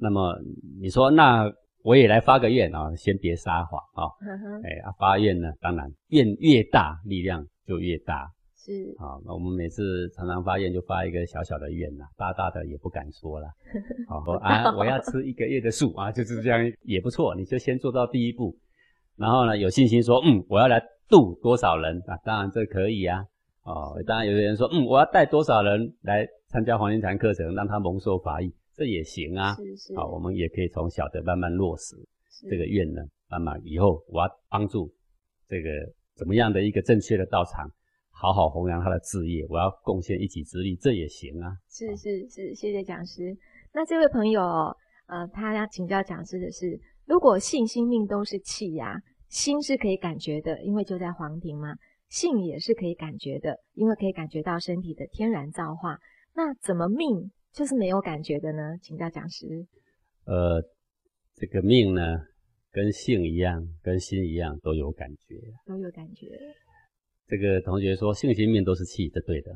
[0.00, 0.34] 那么
[0.80, 1.44] 你说，那
[1.86, 4.10] 我也来发个愿啊，先别撒谎啊，
[4.64, 8.28] 哎啊，发愿呢，当然愿越大，力量就越大。
[8.56, 13.46] 是好，那我们每次常常发愿就发一个小小的愿呐，大大的也不敢说了。
[14.10, 17.36] 好，啊，我要吃一个月的素啊， 就是这样也不错。
[17.36, 18.58] 你就先做到第一步，
[19.16, 22.16] 然后呢，有信心说，嗯，我要来度多少人啊？
[22.24, 23.22] 当然这可以啊。
[23.62, 29.54] 哦，当然有的人说，嗯，我要带多少人来参加黄金禅课程，让他蒙受法益，这也行啊。
[29.54, 29.96] 是是。
[29.96, 31.96] 好，我们也可以从小的慢慢落实
[32.48, 34.92] 这个愿呢，慢慢以后我要帮助
[35.48, 35.70] 这个
[36.14, 37.70] 怎么样的一个正确的道场。
[38.18, 41.52] 好好弘扬他的事业，我要贡献一己之力，这也行啊。
[41.68, 43.36] 是是是，谢谢讲师。
[43.74, 44.42] 那这位朋友，
[45.06, 51.74] 呃，他要请教讲师的是，如果性心命都是气呀，心是可以感觉的，因为就在黄庭嘛，
[52.08, 55.98] 性也是可以感觉的，因为可以感觉到身体的天然造化。
[56.34, 58.76] 那怎么命就是没有感觉的呢？
[58.82, 59.46] 请教讲师。
[60.26, 60.62] 呃，
[61.34, 62.02] 这个命呢，
[62.70, 66.26] 跟性一样，跟心一样，都有感觉，都有感觉。
[67.26, 69.50] 这个同学说性心命都是气，这对的。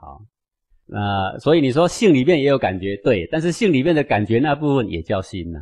[0.00, 0.24] 好，
[0.86, 5.58] 那所以你说性里面也有感觉，对，但是性里面的感觉那部分也叫心呐。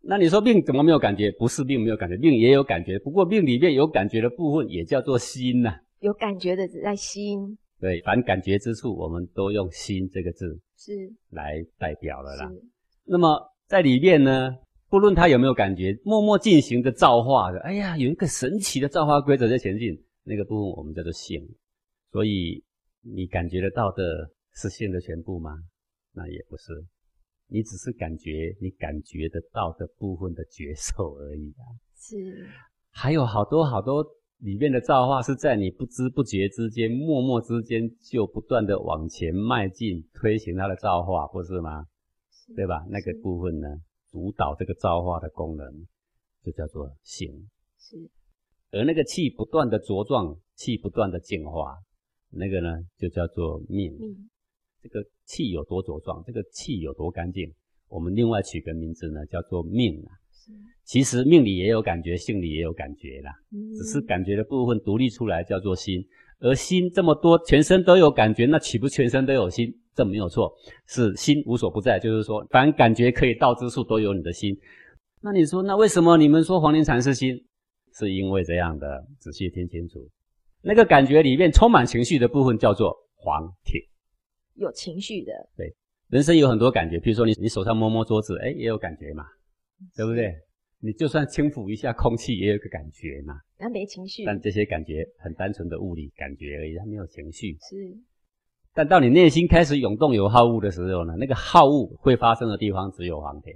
[0.00, 1.30] 那你说命怎么没有感觉？
[1.32, 5.78] 不是命没有感觉，命也有感觉，不过命里面有感觉的部分也叫做心呐。
[6.00, 7.58] 有感觉的只在心。
[7.82, 10.92] 对，凡感觉之处，我们都用心这个字是
[11.30, 12.48] 来代表了啦。
[13.02, 14.54] 那么在里面呢，
[14.88, 20.00] 不论他有没有感觉，默默进行的造化的，哎呀，有一个神奇的造化规则在前进。
[20.22, 21.44] 那个部分我们叫做性，
[22.12, 22.62] 所以
[23.00, 25.50] 你感觉得到的是性的全部吗？
[26.12, 26.72] 那也不是，
[27.48, 31.66] 你只是感觉你感觉得到的部分的觉受而已啊。
[31.96, 32.46] 是，
[32.92, 34.06] 还有好多好多
[34.42, 41.86] 里面的造化是在你不知不觉之间、默默之间就不断的往前迈进，推行它的造化，不是吗？
[42.56, 42.84] 对吧？
[42.90, 43.68] 那个部分呢，
[44.10, 45.86] 主导这个造化的功能，
[46.42, 47.48] 就叫做性。
[47.78, 47.96] 是，
[48.72, 51.78] 而那个气不断的茁壮，气不断的进化，
[52.30, 53.96] 那个呢，就叫做命。
[53.96, 54.28] 命。
[54.82, 57.54] 这个气有多茁壮，这个气有多干净，
[57.86, 60.18] 我们另外取个名字呢，叫做命啊。
[60.84, 63.32] 其实命里也有感觉，性里也有感觉啦，
[63.76, 66.04] 只是感觉的部分独立出来叫做心。
[66.40, 69.72] 而心这么多，全身都有感觉，那岂不全身都有心？
[69.94, 70.52] 这没有错，
[70.88, 71.98] 是心无所不在。
[71.98, 74.56] 就是说，凡感觉可以到之处，都有你的心。
[75.20, 77.36] 那你说，那为什么你们说黄连禅是心？
[77.94, 80.00] 是因为这样的，仔细听清楚，
[80.62, 83.78] 那个感觉里面充满情绪的部分叫做黄庭。
[84.54, 85.74] 有情绪的，对，
[86.08, 89.26] 人生有很多感觉，比如说你你手上摸摸桌子，哎，也有感觉嘛，
[89.94, 90.32] 对不对？
[90.84, 93.34] 你就算轻抚一下空气，也有个感觉嘛。
[93.56, 97.56] 那没情绪，但这些感觉很单纯的物理感觉而已，它没有情绪。
[97.70, 97.96] 是，
[98.74, 103.54] 但到你内心开始涌动有好物的时候呢，那个好物会发生的地方只有黄庭，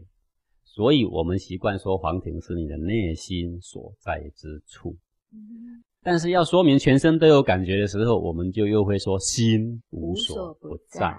[0.62, 4.96] 所以我们习惯说黄庭是你的内心所在之处。
[5.32, 5.82] 嗯。
[6.04, 11.12] 但是要说明全身都有感觉的时候，我们就又会说心无所不在。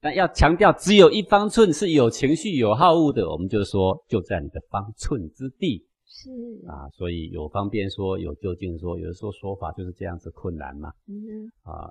[0.00, 5.86] 但要强调只有一方寸是有情绪、有好恶的，我们就说就在你的方寸之地。
[6.06, 6.30] 是
[6.66, 10.90] 啊，所以有方便说，有就近说，有的时候说法就是这样子困难嘛。
[11.06, 11.88] 嗯啊，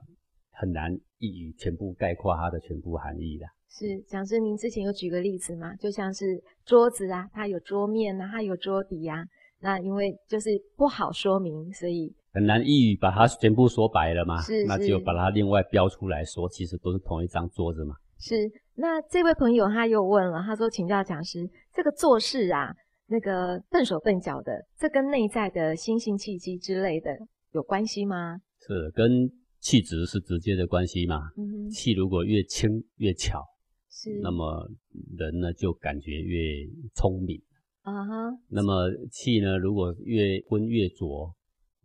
[0.51, 3.45] 很难一语全部概括它的全部含义的。
[3.69, 5.75] 是讲师，您之前有举个例子嘛？
[5.75, 6.25] 就像是
[6.65, 9.23] 桌子啊，它有桌面啊，它有桌底啊。
[9.61, 12.13] 那因为就是不好说明，所以。
[12.31, 14.39] 很难一语把它全部说白了嘛？
[14.41, 17.95] 是，那就把它另外标出来说，其实都是同一张桌子嘛。
[18.19, 18.35] 是，
[18.75, 22.71] 那这位朋友他又问了，他说：“请教讲师，这个做事啊，
[23.07, 27.17] 那个笨手笨脚的，这跟内在的心性气机之类的
[27.53, 29.27] 有关系吗？”是，跟
[29.59, 31.31] 气质是直接的关系嘛。
[31.35, 33.43] 嗯，气如果越轻越巧，
[33.89, 34.69] 是，那么
[35.17, 37.41] 人呢就感觉越聪明。
[37.81, 38.37] 啊哈。
[38.49, 41.33] 那么气呢，如果越温越浊。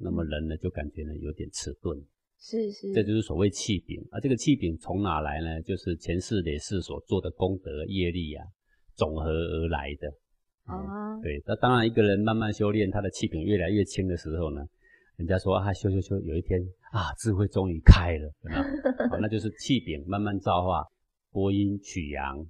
[0.04, 1.98] 那么人呢，就感觉呢有点迟钝，
[2.38, 4.20] 是是，这就是所谓气柄啊。
[4.20, 5.62] 这个气柄从哪来呢？
[5.62, 8.44] 就是前世累世所做的功德业力啊，
[8.94, 10.12] 总和而来的。
[10.64, 11.42] 啊，对。
[11.46, 14.60] 那当然，一个人慢慢修炼，他的气柄越来越轻的时候呢，
[15.16, 16.60] 人家说啊，修修修，有一天
[16.92, 18.30] 啊，智慧终于开了，
[19.10, 20.84] 好，那就是气柄慢慢造化，
[21.32, 22.46] 播阴取阳。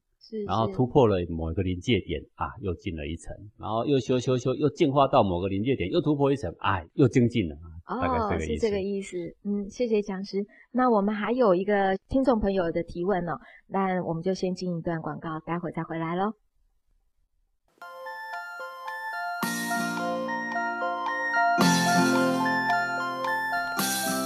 [0.47, 7.69] 然后突破了某一个临界点啊，又进了一层，然后又修修修，又进化到某个临界点，又突破一层，哎，又精进了啊。
[7.87, 9.17] 哦，是这个意思。
[9.45, 10.45] 嗯，谢谢讲师。
[10.73, 16.33] 那我们还有一个听众朋友的提问哦，那我们就先进一段广告，待会再回来喽。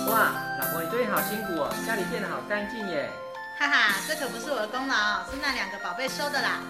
[0.08, 3.10] 哇，老婆，你最近好辛苦哦，家里变得好干净耶。
[3.58, 6.60] 哈哈，这可不是我的功劳，是那两个宝贝收的啦。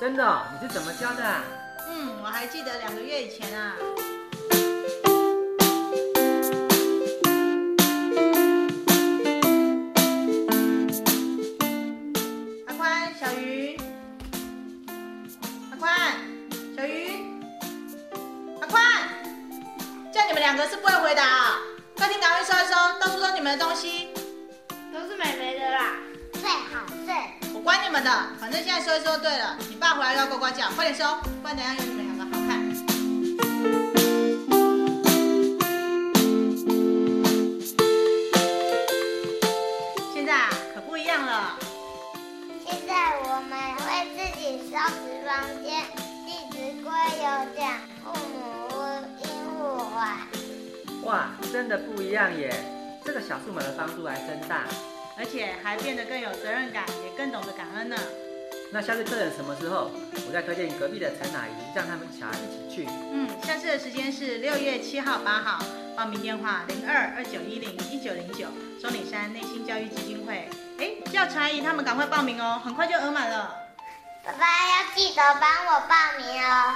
[0.00, 0.42] 真的？
[0.52, 1.22] 你是怎么教的？
[1.88, 3.74] 嗯，我还记得两个月以前啊。
[12.66, 13.78] 阿宽、小鱼，
[15.70, 15.96] 阿宽、
[16.76, 17.22] 小鱼，
[18.60, 18.82] 阿宽，
[20.12, 21.58] 叫你们两个是不会回答啊！
[21.96, 24.11] 客厅赶快收一收，到处都你们的东西。
[27.62, 29.56] 管你们的，反正现在收一收对了。
[29.70, 31.04] 你爸回来要呱呱叫，快点收，
[31.40, 32.60] 不然等下有你们两个好看。
[40.12, 41.56] 现在啊，可不一样了。
[42.66, 45.32] 现在我们会自己收拾房
[45.62, 45.86] 间，
[46.26, 47.24] 弟子规有
[47.56, 48.36] 讲，父母
[49.22, 50.26] 应互还。
[51.04, 52.52] 哇，真的不一样耶！
[53.04, 54.64] 这个小树们的帮助还真大。
[55.22, 57.96] 而且还变得更有责任感，也更懂得感恩呢。
[58.72, 59.88] 那下次客人什么时候？
[60.26, 62.88] 我再推荐隔壁的陈阿姨，让他们小孩一起去。
[62.90, 65.64] 嗯，下次的时间是六月七号、八号，
[65.96, 68.48] 报名电话零二二九一零一九零九，
[68.80, 70.48] 中岭山内心教育基金会。
[70.80, 73.54] 哎，叫陈阿姨他们赶快报名哦，很快就额满了。
[74.24, 76.74] 爸爸要记得帮我报名哦。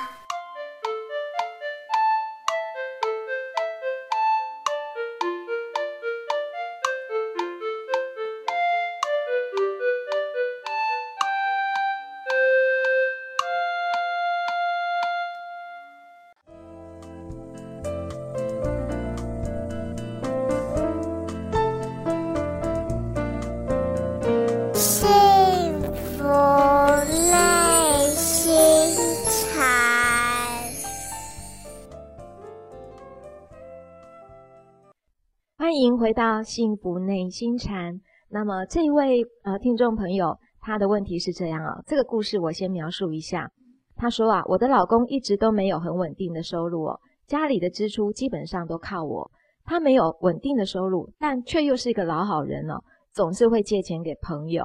[36.06, 38.00] 回到幸福内心禅。
[38.30, 43.50] 那么这一位呃听众朋友，他的问题是这样啊，这个故事我先描述一下。
[43.96, 49.28] 他说啊，我的老公一直都没有很稳定的收入哦，家里的支出基本上都靠我。
[49.64, 52.78] 他没有稳定的收入，但却又是一个老好人哦，
[53.12, 54.64] 总是会借钱给朋友。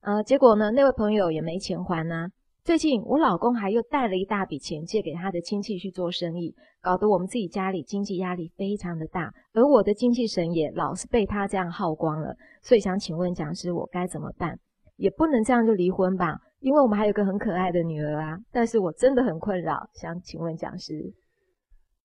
[0.00, 2.26] 呃，结果呢，那位朋友也没钱还呢。
[2.62, 12.36] 最近我老公还又带了一大笔钱借给他的亲戚去做生意，搞得我们自己家里经济压力非常的大，而我的精气神也老是被他这样耗光了。
[12.62, 14.58] 所以想请问讲师，我该怎么办？
[14.96, 18.38] 也不能这样就离婚吧，因为我们还有个很可爱的女儿啊。
[18.52, 21.14] 但是我真的很困扰，想请问讲师。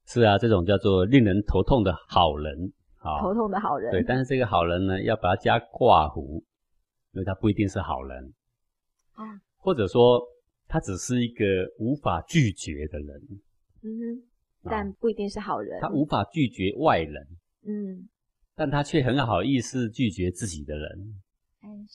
[0.06, 3.92] 是啊，这种叫做令人头痛的好人啊，头痛的好人。
[3.92, 6.38] 对，但是这个好人呢，要把它加挂弧，
[7.12, 8.34] 因为他不一定是好人
[9.16, 9.26] 啊，
[9.58, 10.22] 或者说。
[10.68, 11.44] 他只是一个
[11.78, 13.22] 无法拒绝的人，
[13.84, 14.24] 嗯，
[14.64, 15.80] 但不一定是好人。
[15.80, 17.28] 他无法拒绝外人，
[17.66, 18.10] 嗯，
[18.56, 21.22] 但他却很好意思拒绝自己的人。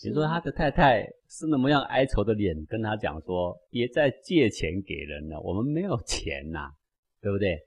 [0.03, 6.71] 比如说，他的太太是那么样哀愁的脸跟他讲说：“别再借钱给人了，我们没有钱呐，
[7.21, 7.59] 对不对？”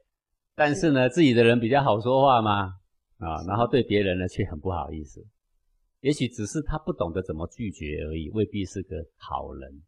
[0.56, 2.74] 但是呢，自己的人比较好说话嘛，
[3.18, 5.26] 啊，然后对别人呢却很不好意思。
[6.02, 9.82] 也许只是他不懂得怎么拒绝而已，未必是个好人，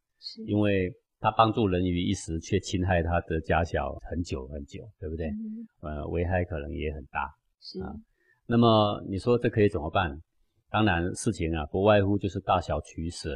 [0.45, 0.93] 因为。
[1.19, 5.31] 他帮助人于一时，却侵害他的家小很久很久，对不对？
[5.81, 7.29] 呃，危害可能也很大。
[7.59, 7.93] 是啊，
[8.47, 10.19] 那么你说这可以怎么办？
[10.69, 13.29] 当然，事情啊，不外乎就是大小取舍，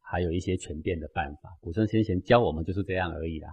[0.00, 1.50] 还有一些权变的办法。
[1.60, 3.48] 古圣先贤教我们就是这样而已啦。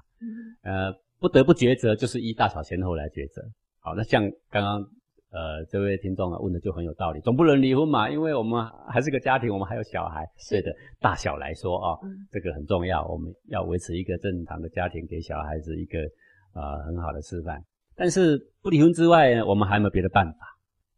[0.63, 3.41] 呃，不得不抉择，就是依大小先后来抉择。
[3.79, 4.83] 好，那像刚刚。
[5.31, 11.97] 呃，这位听众啊问的就很有道理，总不能离婚嘛，因为我们还是个家庭，我们还有小孩，对的，大小来说啊，
[12.29, 15.99] 这个很重要，我们要维持一个正常的家庭，给小孩子一个
[16.53, 17.63] 呃很好的示范。
[17.95, 20.39] 但是不离婚之外呢，我们还有没有别的办法？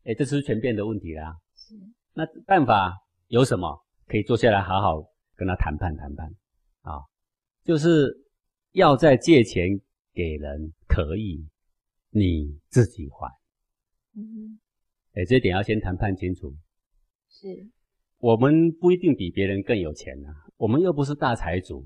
[0.05, 1.37] 哎，这是全变的问题啦。
[1.55, 1.75] 是，
[2.13, 2.91] 那办法
[3.27, 3.79] 有什么？
[4.07, 5.01] 可以坐下来好好
[5.35, 6.27] 跟他谈判谈判
[6.81, 6.99] 啊，
[7.63, 8.11] 就是
[8.71, 9.79] 要再借钱
[10.13, 11.47] 给人可以，
[12.09, 13.31] 你自己还。
[14.15, 14.59] 嗯，
[15.15, 16.53] 哎，这点要先谈判清楚。
[17.29, 17.47] 是，
[18.19, 21.83] 我们不一定比别人更有钱呐，我们又不是大财主，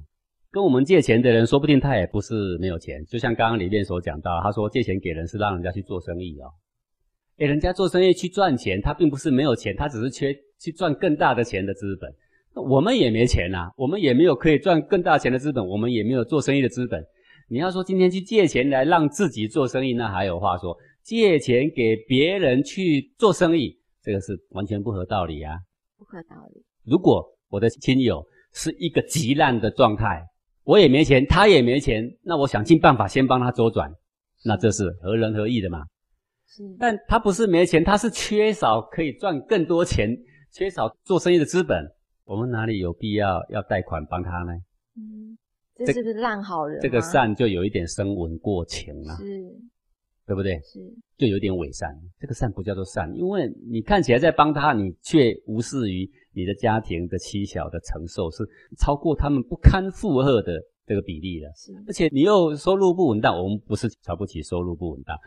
[0.51, 3.03] 跟我们借钱的人，说不定他也不是没有钱。
[3.05, 6.51] 就像刚刚里面所讲到，他说借钱给人是让人家去做生意哦。
[7.37, 12.13] 哎，人家做生意去赚钱，他并不是没有钱，他只是缺去赚更大的钱的资本。
[12.55, 17.01] 我们也没钱呐，我们也没有可以赚更大钱的资本，我们也没有做生意的资本。
[17.49, 20.75] 你要说今天去借钱来让自己做生意，那还有话说。
[21.07, 25.55] 借钱给别人去做生意，这个是完全不合道理啊！
[25.97, 26.61] 不合道理。
[26.83, 30.21] 如果我的亲友是一个极烂的状态，
[30.65, 33.89] 我也没钱，他也没钱，那我想尽办法先帮他周转，
[34.43, 35.85] 那这是合人合义的嘛？
[36.45, 36.61] 是。
[36.77, 40.13] 但他不是没钱，他是缺少可以赚更多钱，
[40.51, 41.89] 缺少做生意的资本，
[42.25, 44.51] 我们哪里有必要要贷款帮他呢？
[44.97, 45.37] 嗯，
[45.73, 46.81] 这是不是烂好人？
[46.81, 49.15] 这个善就有一点生闻过情了。
[49.15, 49.55] 是。
[50.27, 50.59] 对不对？
[50.59, 50.79] 是，
[51.17, 51.89] 就有点伪善。
[52.19, 58.43] 这个善不叫做善，因为你看起来在帮他，你却无视于你的家庭的妻小的承受，是
[58.77, 61.49] 超过他们不堪负荷的这个比例了。
[61.55, 65.17] 是，而且你又收入不稳当，我们不是瞧不起收入不稳当。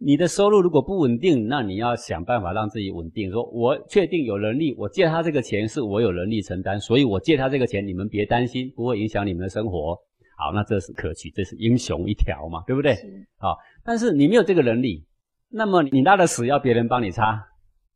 [0.00, 3.30] 你的收入如果不稳定，那你要想办法让自己稳定。
[3.30, 9.96] 说我确定有能力，我借他这个钱是我有能力承担，所以我借他这个钱，你们别担心，不会影响你们的生活。
[10.36, 12.94] 好，那这是可取，这是英雄一条嘛，对不对？
[13.38, 13.56] 好。
[13.88, 15.02] 但是你没有这个能力，
[15.48, 17.42] 那么你拉的屎要别人帮你擦，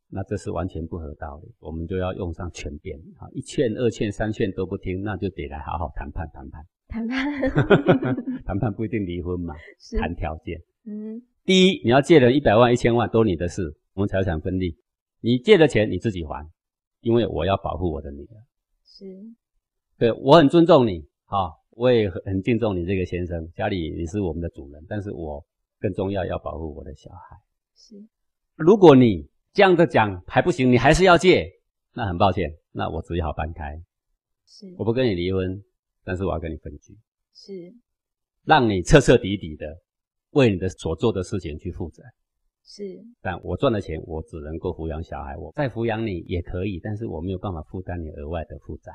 [0.09, 1.53] 那这是完全不合道理。
[1.59, 6.65] 我们就要用上权变啊，一劝、二劝、三劝都不听，那就得来好好谈判谈判。
[6.87, 7.39] 谈判，
[8.43, 9.53] 谈判不一定离婚嘛，
[9.99, 10.59] 谈条件。
[10.87, 13.61] 嗯，第一，你要借人一百万、一千万都你的事，
[13.93, 14.75] 我们财产分立。
[15.21, 16.49] 你借的钱你自己还，
[17.01, 18.33] 因为我要保护我的女儿。
[18.83, 19.05] 是，
[19.99, 25.45] 对我很尊重你，好，我也很很敬重你这个先生，家里你是我们的主人，但是我。
[25.83, 27.35] 更重要，要保护我的小孩。
[27.75, 28.01] 是，
[28.55, 31.45] 如果你这样的讲还不行，你还是要借，
[31.93, 33.75] 那很抱歉，那我只好搬开。
[34.47, 35.61] 是，我不跟你离婚，
[36.05, 36.97] 但是我要跟你分居。
[37.33, 37.73] 是，
[38.45, 39.75] 让你彻彻底底的
[40.29, 42.01] 为你的所做的事情去负责。
[42.63, 48.93] 是，但我赚的钱，我只能够抚养小孩，我再抚养你也可以，但是我没有办法负担你额外的负债。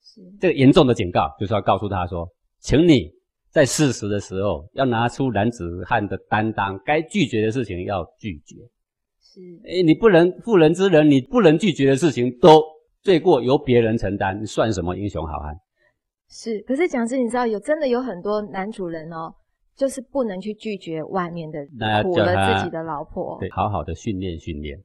[0.00, 2.26] 是，这个严重的警告就是要告诉他说，
[2.60, 3.19] 请你。
[3.50, 8.56] 在事实的时候，要拿出男子汉的担当，该拒绝的事情要拒绝。
[9.20, 12.62] 是，哎，你不能妇人之仁，你不能拒绝的事情，都
[13.02, 15.54] 罪过由别人承担，你算什么英雄好汉？
[16.28, 19.34] 是，可是讲师，你知道有真的有很多男主人哦，
[19.76, 23.36] 就是不能去拒绝外面的那要苦了自己的老婆。
[23.40, 24.80] 对，好好的训练训练。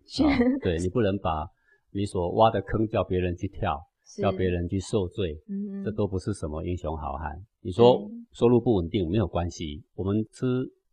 [0.61, 1.45] 对你不能把
[1.91, 3.80] 你所挖的坑叫别人去跳，
[4.16, 7.36] 是叫别人去受罪，嗯这都不是什么英雄好汉。
[7.61, 10.45] 你说收入不稳定没有关系，我们吃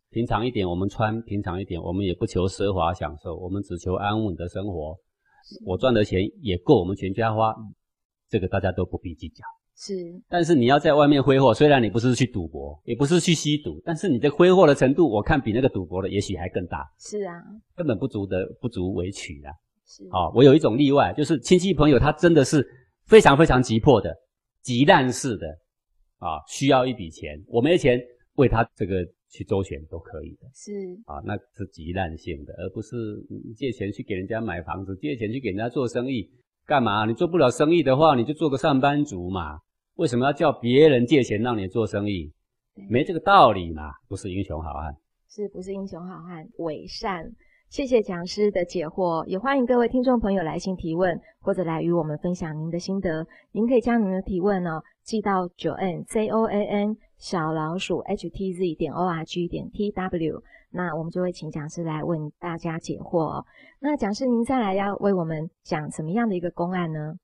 [0.09, 4.97] 平常一点，我们穿平常一点，我们也不求奢华享受，我们只求安稳的生活。
[5.65, 7.55] 我赚的钱也够我们全家花，
[8.29, 9.43] 这个大家都不必计较。
[9.75, 9.95] 是
[10.29, 17.41] 但是你要在外面挥霍，虽然你不是去赌博，也不是去吸毒，但是你的挥霍的程度，我看比那个赌博的也许还更大，是啊，
[17.75, 19.51] 根本不足的不足为取啊。
[19.85, 22.65] 是啊、我有一种例外，就是亲戚朋友他真的是
[23.05, 24.13] 非常非常急迫的、
[24.61, 25.47] 急难式的
[26.17, 27.99] 啊，需要一笔钱，我没钱
[28.35, 30.71] 为他这个去周旋都可以的是
[31.05, 32.95] 啊，那是急难性的，而不是
[33.29, 36.29] 你借钱去给人家买房子，借钱去给人家做生意，
[36.65, 37.05] 干嘛？
[37.05, 39.59] 你做不了生意的话，你就做个上班族嘛。
[39.95, 42.31] 为什么要叫别人借钱让你做生意？
[42.75, 44.95] 对没这个道理嘛，不是英雄好汉。
[45.29, 47.25] 是不是英雄好汉伪善？
[47.73, 53.25] 谢谢讲师的解惑，也欢迎各位听众朋友来信提问，或者来与我们分享您的心得。
[53.51, 59.89] 您可以将您的提问呢寄到九 n z o a n 小老鼠 h t z 点 o r g 点 t
[59.89, 63.45] w，那我们就会请讲师来为大家解惑哦。
[63.79, 67.15] 那讲师您再来要为我们讲什么样的一个公案呢？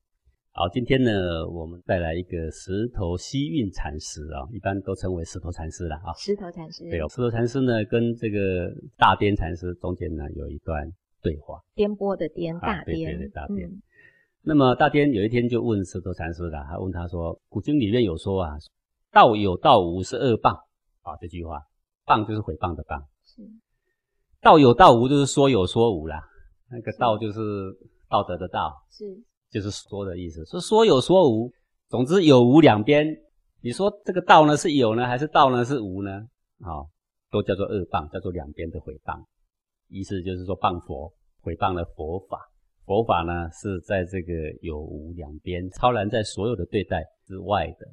[0.52, 6.12] 好，今天呢，我们带来一个石头西运禅师啊，一般都称为石头禅师了啊。
[6.18, 10.90] 石头禅师，对哦，石头禅师呢，跟这个大颠禅师中间呢有一段
[11.22, 11.60] 对话。
[11.74, 13.68] 颠簸的颠，啊大颠，对对对大颠。
[13.68, 13.82] 嗯
[14.42, 18.56] 那么大颠有一天就问石头禅师了，他问他说：“古经里面有说啊，
[19.12, 20.56] 道有道无是恶谤
[21.02, 21.60] 啊，这句话，
[22.06, 23.42] 谤就是毁谤的谤，是
[24.40, 26.22] 道有道无就是说有说无啦。
[26.70, 27.40] 那个道就是
[28.08, 29.04] 道德的道，是
[29.50, 31.50] 就是说的意思，说说有说无，
[31.88, 33.06] 总之有无两边。
[33.62, 36.10] 你说这个道呢是有呢，还是道呢是无呢？
[36.60, 36.86] 啊、
[37.30, 39.22] 都叫做二谤，叫做两边的毁谤。
[39.88, 42.38] 意思就是说谤佛，毁谤了佛法。
[42.86, 44.32] 佛法呢是在这个
[44.62, 47.86] 有无两边，超然在所有的对待之外的。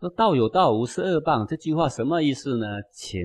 [0.00, 2.66] 说道有道无是二谤，这句话什么意思呢？
[2.92, 3.20] 请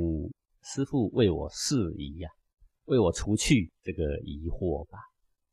[0.63, 2.29] 师父为我释疑呀、
[2.85, 4.99] 为我除去这个疑惑吧。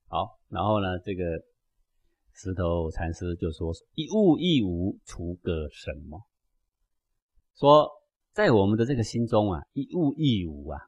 [0.09, 1.23] 好，然后呢，这个
[2.35, 6.21] 石头禅师就说：“一物一无，除个什么？”
[7.57, 7.89] 说
[8.33, 10.81] 在我们的这个心中啊，一物一无啊，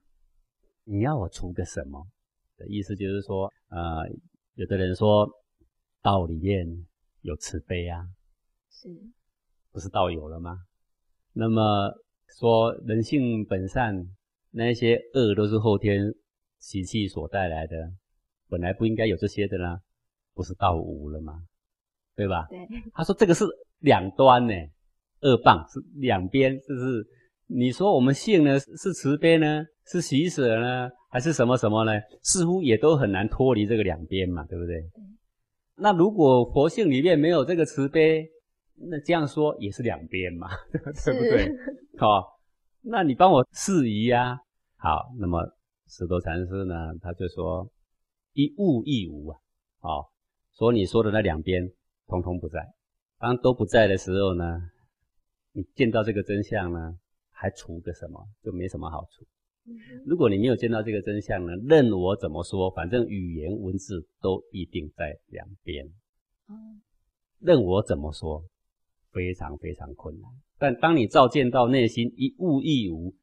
[0.84, 2.07] 你要我除个什么？
[2.57, 4.09] 的意思就是说，呃，
[4.55, 5.30] 有的人说
[6.03, 6.66] 道里面
[7.20, 8.03] 有慈悲啊，
[8.70, 8.88] 是
[9.70, 10.59] 不是道有了吗？
[11.32, 11.92] 那么
[12.38, 13.94] 说人性本善，
[14.51, 16.12] 那些恶都是后天
[16.59, 17.92] 习气所带来的，
[18.49, 19.80] 本来不应该有这些的啦，
[20.37, 21.32] 不是到无了吗？
[22.14, 22.47] 对吧？
[22.49, 22.59] 对，
[22.93, 23.45] 他说这个是
[23.78, 24.53] 两端呢，
[25.22, 27.05] 二棒是两边，就是
[27.47, 31.93] 你说我们性呢是慈悲呢，是喜舍呢，还是什么什么呢？
[32.22, 34.76] 似乎也都很难脱离这个两边嘛，对不对？
[35.76, 38.26] 那如果佛性里面没有这个慈悲，
[38.76, 40.49] 那这样说也是两边嘛，
[41.05, 41.51] 对不对？
[41.99, 42.39] 好、
[42.82, 44.39] 那你帮我释疑啊。
[44.78, 45.41] 好，那么
[45.89, 47.70] 石头禅师呢，他就说
[48.32, 49.39] 一物一无啊，
[49.80, 50.11] 好、
[50.59, 51.70] 说你说的那两边
[52.07, 52.66] 通通不在。
[53.18, 54.70] 当都不在的时候呢，
[55.52, 56.98] 你见到这个真相呢，
[57.30, 58.26] 还除个什么？
[58.42, 59.26] 就没什么好处。
[60.04, 65.86] 如果你没有见到这个真相呢，任我怎么说，反正语言文字都一定在两边。
[67.40, 68.44] 任我怎么说，
[69.12, 70.30] 非常非常困难。
[70.59, 73.14] 但当你照见到内心一物一无，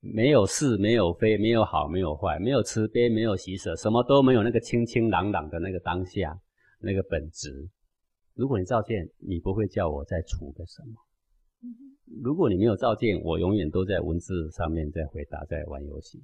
[0.00, 6.40] 没有是，没有非，没有好，没有坏，没有慈悲，没有喜舍，什么都没有，那个清清朗朗的那个当下，
[6.80, 7.68] 那个本质。
[8.34, 10.94] 如果你照见，你不会叫我再除个什么。
[12.22, 16.22] 如果你没有照见，我永远都在文字上面在回答，在玩游戏，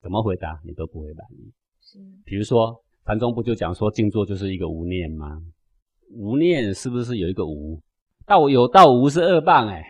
[0.00, 1.52] 怎么回答你都不会满意。
[1.80, 5.42] 是比如说禅宗不就讲说静坐就是一个无念吗？
[6.10, 7.80] 无念是不是有一个无？
[8.24, 9.82] 道有道无是二棒哎、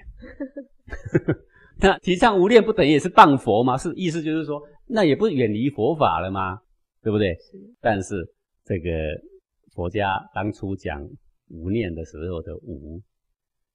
[1.80, 3.76] 那提倡无念不等于也是谤佛吗？
[3.76, 6.58] 是意思就是说，那也不远离佛法了吗？
[7.02, 7.34] 对不对？
[7.34, 8.14] 是但是
[8.64, 8.90] 这个
[9.76, 11.06] 佛家当初讲
[11.48, 13.02] 无念的时候的无，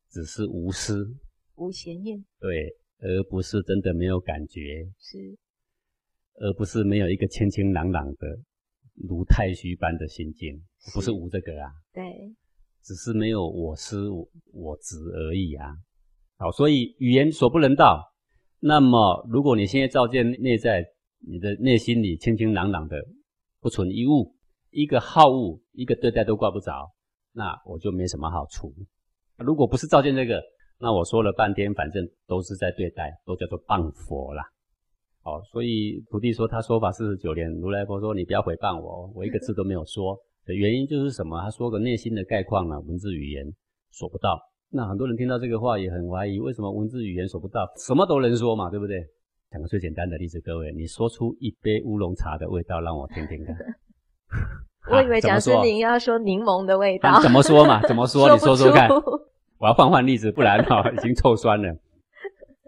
[0.09, 1.15] 只是无私，
[1.57, 4.59] 无邪念，对，而不是真的没有感觉，
[4.97, 5.37] 是。
[6.39, 8.39] 而不是没有一个清清朗朗的
[8.95, 10.59] 如太虚般的心境，
[10.91, 12.01] 不是无这个啊，对，
[12.81, 15.71] 只是没有我思我我执而已啊。
[16.37, 18.11] 好，所以语言所不能道。
[18.59, 20.83] 那么，如果你现在照见内在，
[21.19, 22.97] 你的内心里清清朗朗的，
[23.59, 24.35] 不存一物，
[24.71, 26.89] 一个好物，一个对待都挂不着，
[27.33, 28.73] 那我就没什么好处。
[29.37, 30.41] 如果不是照见这个，
[30.79, 34.43] 那我说了半天，反正都是在对待，都叫做谤佛啦。
[35.23, 40.17] 哦，所以徒弟说他说法四十九年，如来佛说你不要诽谤我，我一个字都没有说。
[40.45, 41.39] 的原因就是什么？
[41.39, 43.45] 他说个内心的概况呢，文字语言
[43.91, 44.39] 说不到。
[44.69, 47.69] 那很多人听到这个话也很怀疑，为什么文字语言说不到？
[47.77, 49.05] 什么都能说嘛，对不对？
[49.51, 53.55] 讲个最简单的例子，各位，你说出一杯乌龙茶的味道让我听听看。
[54.91, 57.21] 我以为讲师您要说柠檬的味道。
[57.21, 57.81] 怎么说嘛？
[57.87, 58.29] 怎么说？
[58.33, 58.89] 你说说看。
[59.57, 61.69] 我要换换例子，不然哈已经臭酸了。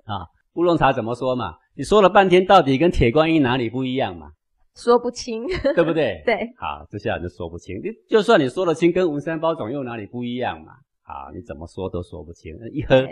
[0.06, 1.56] 啊，乌龙茶怎么说嘛？
[1.76, 4.28] 你说了半天，到底跟铁观音哪里不一样嘛？
[4.76, 5.46] 说不清，
[5.76, 6.22] 对不对？
[6.26, 6.36] 对。
[6.58, 7.78] 好，这下就说不清。
[7.78, 10.74] 你就算你说得清，跟文山包种又哪里不一样嘛？
[11.02, 12.56] 好，你怎么说都说不清。
[12.72, 13.04] 一喝，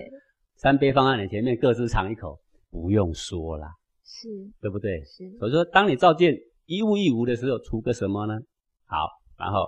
[0.55, 2.37] 三杯放在你前面，各自尝一口，
[2.69, 3.67] 不用说啦，
[4.03, 4.27] 是，
[4.61, 5.03] 对不对？
[5.05, 5.37] 是。
[5.39, 6.35] 所以说，当你照见
[6.71, 8.39] 一物一无的时候，出个什么呢？
[8.85, 9.05] 好，
[9.37, 9.67] 然后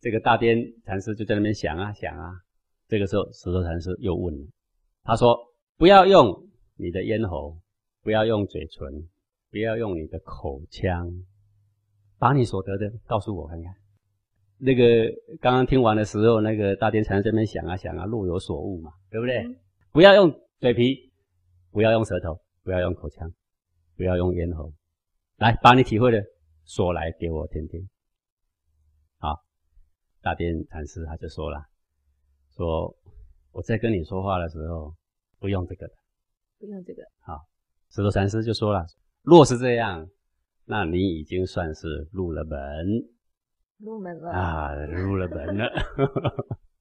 [0.00, 2.32] 这个大颠禅师就在那边想啊想啊。
[2.88, 4.44] 这个时候，石头禅师又问了，
[5.04, 5.38] 他说
[5.78, 7.56] ：“不要用你的咽喉，
[8.02, 9.08] 不要用嘴唇，
[9.52, 11.08] 不要用你的口腔，
[12.18, 13.72] 把你所得的告诉我看看。”
[14.58, 15.08] 那个
[15.40, 19.46] 刚刚听完的时候，那个大颠禅师这边想啊想啊，若有所悟嘛，对不对？
[19.92, 21.12] 不要用嘴皮，
[21.70, 23.32] 不要用舌头，不要用口腔，
[23.96, 24.72] 不要用咽喉，
[25.36, 26.20] 来把你体会的
[26.70, 27.88] 说来给我听听。
[29.18, 29.34] 好，
[30.22, 31.60] 大殿禅师他就说了，
[32.56, 32.94] 说
[33.50, 34.94] 我在跟你说话的时候
[35.40, 35.94] 不用这个的，
[36.60, 37.02] 不用这个。
[37.22, 37.40] 好，
[37.90, 38.86] 石头禅师就说了，
[39.22, 40.06] 若是这样，
[40.64, 42.60] 那你已经算是入了门。
[43.78, 45.68] 入门了啊，入了门了，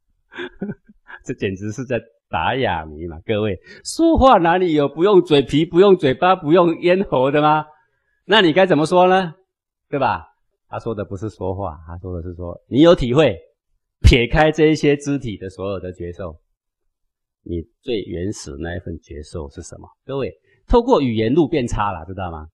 [1.25, 3.19] 这简直是在打哑谜嘛！
[3.25, 7.65] 各位，说话哪里有不用嘴皮、不用嘴巴、不用咽喉的吗？
[8.25, 9.33] 那你该怎么说呢？
[9.89, 10.25] 对吧？
[10.67, 13.35] 他说的不是说话，他说的是说你有体会，
[14.01, 16.39] 撇开这一些肢体的所有的觉受，
[17.41, 19.89] 你最原始那一份觉受是什么？
[20.05, 20.31] 各位，
[20.67, 22.47] 透过语言路变差了，知道吗？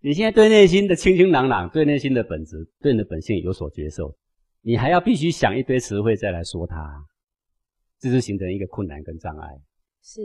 [0.00, 4.16] 你现在对内心的清清朗朗，对内心的本质、对你的本性有所接受，
[4.62, 7.04] 你还要必须想一堆词汇再来说它，
[7.98, 9.48] 这是形成一个困难跟障碍。
[10.04, 10.20] 是，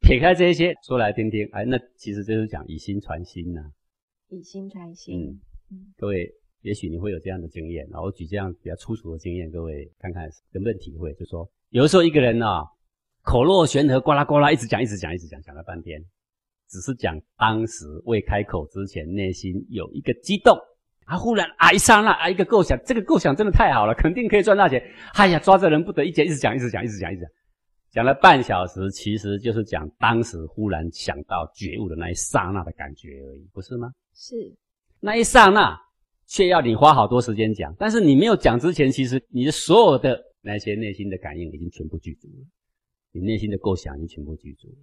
[0.00, 3.60] 撇开这些说来听听，哎，那其实就是讲以心传心呐。
[4.34, 5.20] 以心传心。
[5.20, 5.94] 嗯嗯。
[5.96, 6.28] 各位，
[6.62, 12.64] 也许你会有这样的经验，然后举这样比较粗俗的经验，各位看看能不能体会，就说有的时候一个人啊，
[13.22, 16.04] 口若悬河，呱啦呱啦一直讲，一直讲，一直讲，讲了半天。
[16.66, 20.58] 只是讲当时未开口之前，内心有一个激动，
[21.04, 24.82] 啊忽然啊一刹那啊一个构想，这个构想真的太好了，肯定可以赚大钱。
[25.12, 27.30] 哎呀，抓着人不得一节，一直讲，一直讲，一直讲，一直讲，
[27.92, 33.92] 讲了半小时，其实就是讲当时忽然想到觉悟的那一刹那的感觉而已，不是吗？
[34.14, 34.54] 是，
[35.00, 35.76] 那一刹那
[36.26, 42.46] 却要你花好多时间讲，但是你没有讲之前，其实你的所有的那些内心的感应已经全部具足了，
[43.12, 44.76] 你内心的构想已经全部具足了。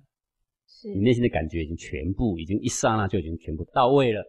[0.68, 4.24] 是你内心的感觉已经全部，已经一刹那就已经全部到位了。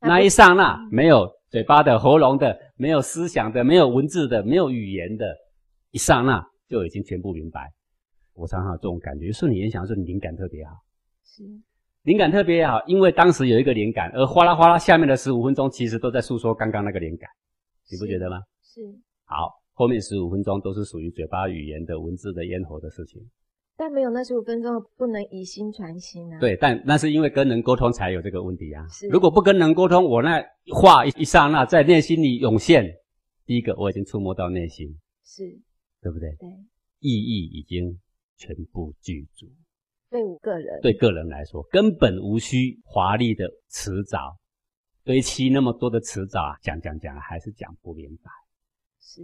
[0.00, 5.36] 那一刹那，没有嘴巴的、喉咙的，没有思想的，没有文字的，没有语言的，
[5.92, 7.72] 一刹那就已经全部明白。
[8.34, 10.72] 我常常有这种感觉，就是你联想的时候，你灵感特别好。
[11.24, 11.44] 是，
[12.02, 17.30] 灵感特别好，因为当时有一个灵感，而哗啦哗啦下面的十五分钟其实都在诉说刚刚那个灵感，
[17.90, 18.38] 你不觉得吗？
[18.60, 18.80] 是。
[19.24, 23.22] 好，后面十五分钟都是属于嘴巴语言的、文字的咽喉的事情。
[23.76, 26.40] 但没有那十五分钟不能以心传心啊。
[26.40, 28.86] 对，但那是因为跟人沟通才有这个问题啊。
[28.88, 30.44] 是，如果不跟人沟通，我那
[30.74, 32.84] 话一一刹那在内心里涌现，
[33.46, 34.88] 第一个我已经触摸到内心，
[35.24, 35.44] 是，
[36.02, 36.28] 对不对？
[36.38, 36.48] 对，
[36.98, 37.98] 意义已经
[38.36, 39.46] 全部具足。
[40.12, 44.36] 对我个人，对个人来说，根本无需华丽的辞藻，
[45.02, 48.30] 堆砌那么多的辞藻啊，讲讲讲还是讲不明白，
[49.00, 49.22] 是，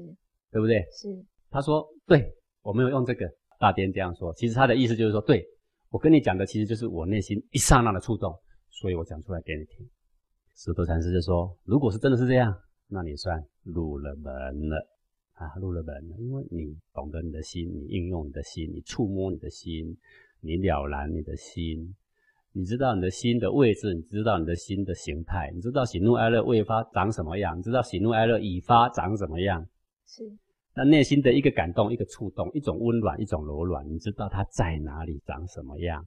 [0.51, 0.81] 对不对？
[0.91, 1.09] 是。
[1.51, 3.31] 他说，对我没有用这个。
[3.61, 5.45] 大颠这样说，其实他的意思就是说，对
[5.91, 8.33] 我跟你讲的，其实就是我内心一刹那的触动，
[8.71, 9.85] 所以我讲出来给你听。
[10.55, 14.33] 石头禅师就说，如果是真的是这样，那你算入了门
[14.69, 14.87] 了
[15.33, 19.85] 啊，入了门了，因为你懂得你的心，你应用你的心，你触摸你的心，
[20.41, 21.95] 你了然你的心，
[22.53, 29.67] 你知道你的心的位置，你知道你的心的形态，你知道喜怒哀乐未发长什么样，你知道喜怒哀乐已发长什么样，
[30.07, 30.23] 是。
[30.75, 36.05] 那内心的一个感动，一个触动，一种温暖，一种柔软，你知道它在哪里，长什么样？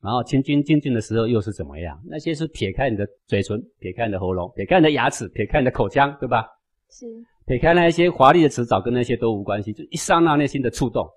[0.00, 2.00] 然后清清静静的时候又是怎么样？
[2.06, 6.46] 那些是撇开你的嘴唇，撇开你的喉咙，撇开你的牙齿，撇开你的口腔，对吧？
[6.90, 7.06] 是。
[7.46, 11.08] 撇开那一些华丽的词藻，跟那些都无关系，就一刹那内心的触动，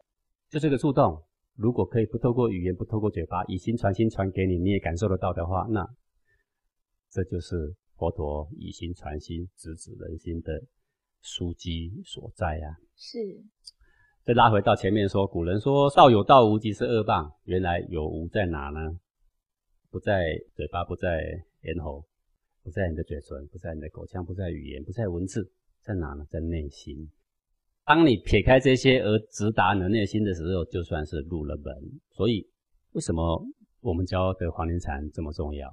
[0.49, 1.21] 就这个触动，
[1.59, 5.85] 如果可以不透过语言，不透过嘴巴，以心传心传给你，你也感受得到的话，那
[7.11, 10.63] 这就是佛陀以心传心，直指人心的。
[11.21, 13.19] 枢机所在啊，是
[14.23, 17.29] 再拉回到前面说，古人说“道有道，无即是恶棒”。
[17.43, 18.97] 原来有无在哪呢？
[19.91, 22.05] 不在嘴巴，不在咽喉，
[22.63, 25.51] 不在你的嘴唇，不在你的口腔，不在语言，不在文字，
[25.83, 26.25] 在哪呢？
[26.29, 27.11] 在内心。
[27.85, 31.73] 当你撇开这些而直达你的内心的时候，就算是入了门。
[32.11, 32.47] 所以，
[32.91, 33.43] 为什么
[33.81, 35.67] 我们教的黄庭禅这么重要？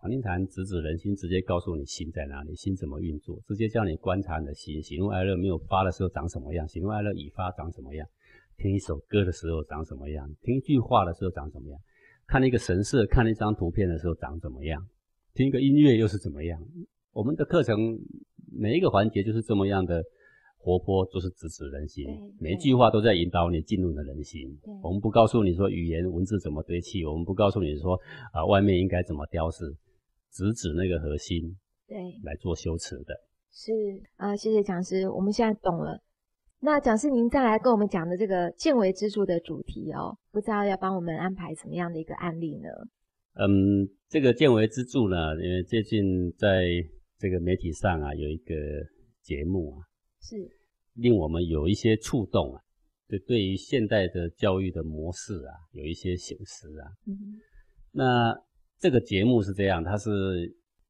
[0.00, 4.82] 黄庭禅直指人心，直接告诉你心在哪里，心怎么运作，直接叫你观察你的心。
[4.82, 8.08] 喜怒哀乐没有发的时候长什么样，喜怒哀乐已发长什么样？
[8.56, 10.26] 听一首歌的时候长什么样？
[10.40, 11.78] 听一句话的时候长什么样？
[12.26, 14.82] 看一个神色，看一张图片的时候长怎么样？
[15.34, 16.58] 听一个音乐又是怎么样？
[17.12, 17.76] 我们的课程
[18.50, 20.02] 每一个环节就是这么样的。
[20.62, 22.06] 活泼就是直指人心，
[22.38, 24.48] 每一句话都在引导你进入你的人心。
[24.80, 27.98] 我们不告诉你说语言文字怎么堆砌，我们不告诉你说
[28.32, 29.64] 啊外面应该怎么雕饰，
[30.30, 31.56] 直指那个核心，
[31.88, 33.12] 对，来做修辞的。
[33.50, 33.72] 是
[34.14, 36.00] 啊，谢谢讲师，我们现在懂了。
[36.60, 42.68] 那讲师您再来跟我们讲的这个见微知著的主题哦，不知道要帮我们安排什么样的一个案例呢？
[43.34, 46.66] 嗯，这个见微知著呢，因为最近在
[47.18, 48.54] 这个媒体上啊有一个
[49.22, 49.90] 节目啊。
[50.22, 50.36] 是
[50.94, 52.60] 令我们有一些触动啊，
[53.08, 56.86] 就对于现代的教育的模式啊，有一些醒思啊。
[57.06, 57.40] 嗯，
[57.90, 58.34] 那
[58.78, 60.10] 这个节目是这样，它是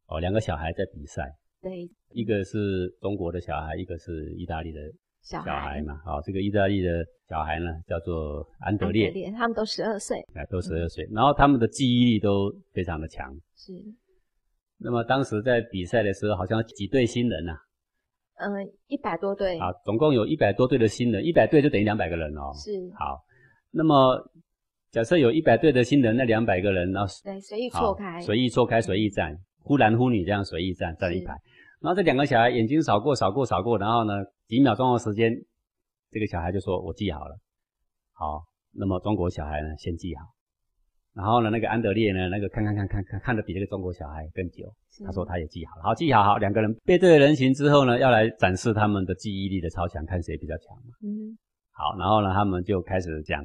[0.06, 4.80] 哦两个小孩在比赛，对，一个是中国的小孩，一个是意大利的
[5.22, 5.98] 小孩嘛。
[6.04, 13.32] 好，这个意大利的小孩呢叫做安德烈，他们都十二岁，哎，都十二岁，然后他们的记忆力都非常的强。
[13.54, 13.72] 是，
[14.78, 17.56] 那么当时在比赛的时候，好像几对新人呐。
[18.42, 22.52] 嗯，一百多对啊，总共有一百多对的新人，一百对就等于两百个人哦。
[22.54, 23.22] 是好，
[23.70, 24.20] 那么
[24.90, 27.00] 假设有一百对的新人，那两百个人呢？
[27.22, 31.32] 对，随意错开，随意错开，随意站，忽男忽女这样随意站站一排。
[31.80, 34.12] 然后这两个小孩眼睛扫过，扫过，扫过，然后呢，
[34.46, 35.32] 几秒钟的时间，
[36.10, 37.36] 这个小孩就说：“我记好了。”
[38.12, 40.22] 好，那么中国小孩呢，先记好。
[41.14, 44.72] 然后呢，那个安德烈呢，那个看看看看看看的比那个中国小孩更久。
[45.04, 50.92] 他说他也记好了，好记好好，两个人背对人形之后呢，要来展示他们的记忆力的超强，看谁比较强嘛。
[51.02, 51.36] 嗯。
[51.70, 53.44] 好，然后呢，他们就开始讲，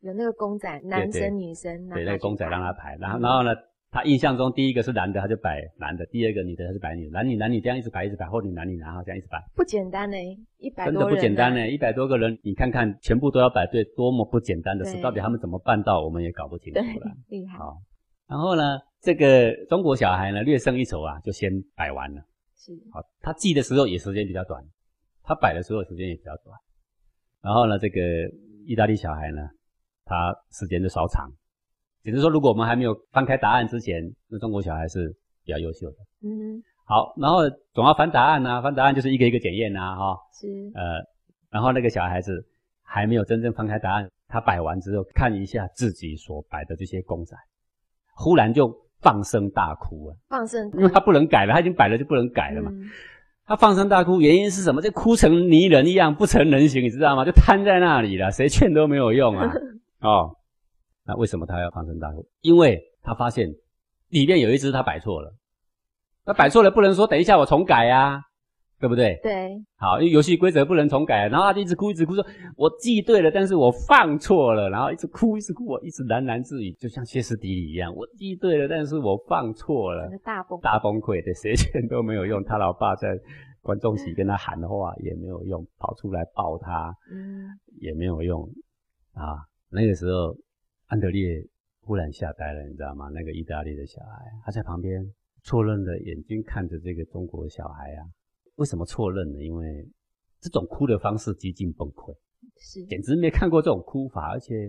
[0.00, 3.50] 有那个公仔，男生女生，对，那个公仔让他排，然后然后呢。
[3.92, 7.10] 他印象中第一个是男的，他就摆男的；第二个女的，他就摆女的。
[7.10, 9.42] 男女男女这样一直摆，一直摆，或女男女男哈这样一直摆。
[9.56, 10.16] 不简单呢，
[10.58, 15.00] 一百多真的不简单呢，一百多个人，你看看全部都要摆对，多么不简单的事！
[15.00, 17.10] 到底他们怎么办到，我们也搞不清楚了。
[17.30, 17.58] 厉害。
[17.58, 17.78] 好，
[18.28, 22.22] 然后呢，这个中国小孩呢略胜一筹啊，就先摆完了。
[22.56, 22.72] 是。
[22.92, 24.62] 好，他记的时候也时间比较短，
[25.24, 26.56] 他摆的时候时间也比较短。
[27.42, 28.00] 然后呢，这个
[28.66, 29.48] 意大利小孩呢，
[30.04, 31.28] 他时间就稍长。
[32.02, 35.96] 只是说，如果我们还没有翻开答案之前，那中国小孩是比较优秀的。
[36.22, 37.38] 嗯，好，然后
[37.74, 40.16] 总要翻答案呐，翻答案就是一个一个检验呐，哈。
[40.32, 40.46] 是。
[40.74, 41.02] 呃，
[41.50, 42.44] 然后那个小孩子
[42.82, 47.36] 还没有真正翻开答案，他摆完之后看一下自己所摆的这些公仔，
[48.14, 50.16] 忽然就放声大哭啊！
[50.28, 52.70] 放声，因为他不能改了，他已经摆了就不能改了嘛。
[53.46, 54.80] 他放声大哭，原因是什么？
[54.80, 57.24] 就哭成泥人一样，不成人形，你知道吗？
[57.24, 59.52] 就瘫在那里了，谁劝都没有用啊！
[60.00, 60.36] 哦。
[61.10, 62.24] 那为什么他要放声大哭？
[62.40, 63.52] 因为他发现
[64.10, 65.34] 里面有一只他摆错了，
[66.24, 68.22] 那摆错了不能说等一下我重改呀，
[68.78, 69.18] 对不对？
[69.20, 69.50] 对。
[69.76, 72.24] 好，因为游戏规则不能重改，然后他就一直哭，一直哭，说
[72.56, 83.18] 我记对了，但是我放错了，然后一直哭，一直哭，我一直喃喃自语，就像歇斯底里一样，我记对了，但是我放错了，大崩大崩溃的，谁劝都没有用，他老爸在
[83.62, 87.48] 观众席跟他喊的话也没有用，跑出来抱他，嗯，
[87.80, 88.48] 也没有用
[89.14, 90.36] 啊，那个时候。
[90.90, 91.46] 安德烈
[91.82, 93.08] 忽然吓呆了，你知道吗？
[93.10, 95.00] 那个意大利的小孩，他在旁边
[95.44, 98.02] 错认的眼睛看着这个中国小孩啊。
[98.56, 99.40] 为什么错认呢？
[99.40, 99.88] 因为
[100.40, 102.12] 这种哭的方式几近崩溃，
[102.58, 104.68] 是简直没看过这种哭法，而且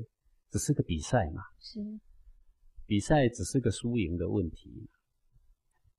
[0.52, 1.80] 只是个比赛嘛，是
[2.86, 4.88] 比赛只是个输赢的问题，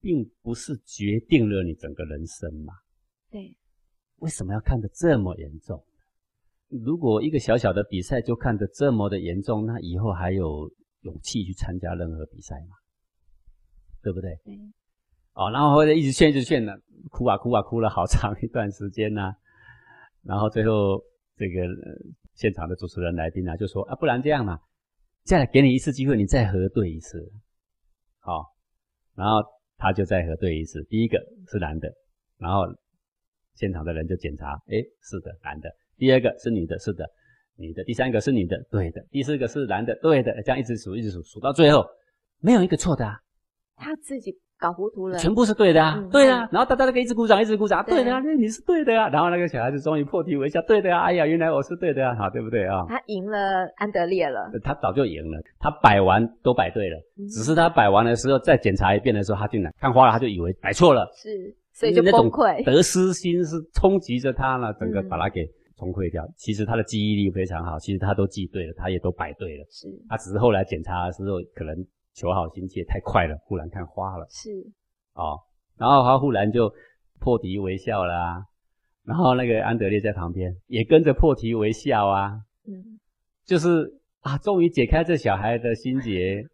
[0.01, 2.75] 并不是决定了你整个人生嘛。
[3.29, 3.57] 对，
[4.19, 5.85] 为什么要看得这么严重？
[6.85, 10.71] 如果一个小小的比赛就看得这么的严重，那以后还有
[11.03, 12.77] 勇气去参加任何比赛吗？
[14.03, 14.35] 对不对？
[14.45, 14.59] 对。
[15.35, 16.73] 哦，然后或者一直劝，一直劝呢，
[17.11, 19.33] 哭啊哭啊哭了好长一段时间呢。
[20.23, 21.03] 然后最后
[21.37, 21.63] 这个
[22.35, 24.59] 现场的主持人来宾呢就说啊，不然这样嘛，
[25.25, 27.33] 再来给你一次机会，你再核对一次。
[28.19, 28.47] 好，
[29.15, 29.43] 然后
[29.77, 31.19] 他就再核对一次，第一个
[31.49, 31.93] 是男的，
[32.39, 32.63] 然后
[33.55, 35.69] 现场的人就检查，哎，是的，男的。
[36.03, 37.05] 第二个是女的，是的，
[37.57, 37.85] 女的。
[37.85, 39.01] 第三个是女的，对的。
[39.13, 40.35] 第四个是男的，对的。
[40.43, 41.87] 这样一直数，一直数，数到最后，
[42.41, 43.07] 没有一个错的。
[43.07, 43.21] 啊。
[43.77, 46.49] 他自己搞糊涂了，全部是对的啊，嗯对啊。
[46.51, 49.09] 然后大家都可以一直鼓掌，一直鼓掌，对对的啊，那你是对的啊。
[49.11, 52.85] 然后那个小孩子终于破涕为笑，对的啊，哎呀，原来我是对的啊，好，对不对啊？
[52.89, 65.49] 他赢了安德烈了，他早就赢了，他摆完都摆对了，嗯只是他摆完的时候再检查一遍的时候，他进来看花了，他就以为摆错了，是，所以就崩溃，得失心是冲击着他呢，整个嗯把他给
[65.83, 66.25] 冲溃掉。
[66.37, 69.89] 其实他的记忆力非常好，其实他都记对了，他也都摆对了，是。
[70.09, 71.75] 他只是后来检查的时候可能
[72.15, 74.25] 求好心切太快了，忽然看花了。
[74.31, 74.51] 是，
[75.15, 75.41] 哦，
[75.77, 76.73] 然后他忽然就
[77.19, 78.47] 破涕为笑啦、
[79.05, 83.01] 然后那个安德烈在旁边也跟着破涕为笑啊，嗯，
[83.45, 86.45] 就是啊，终于解开这小孩的心结，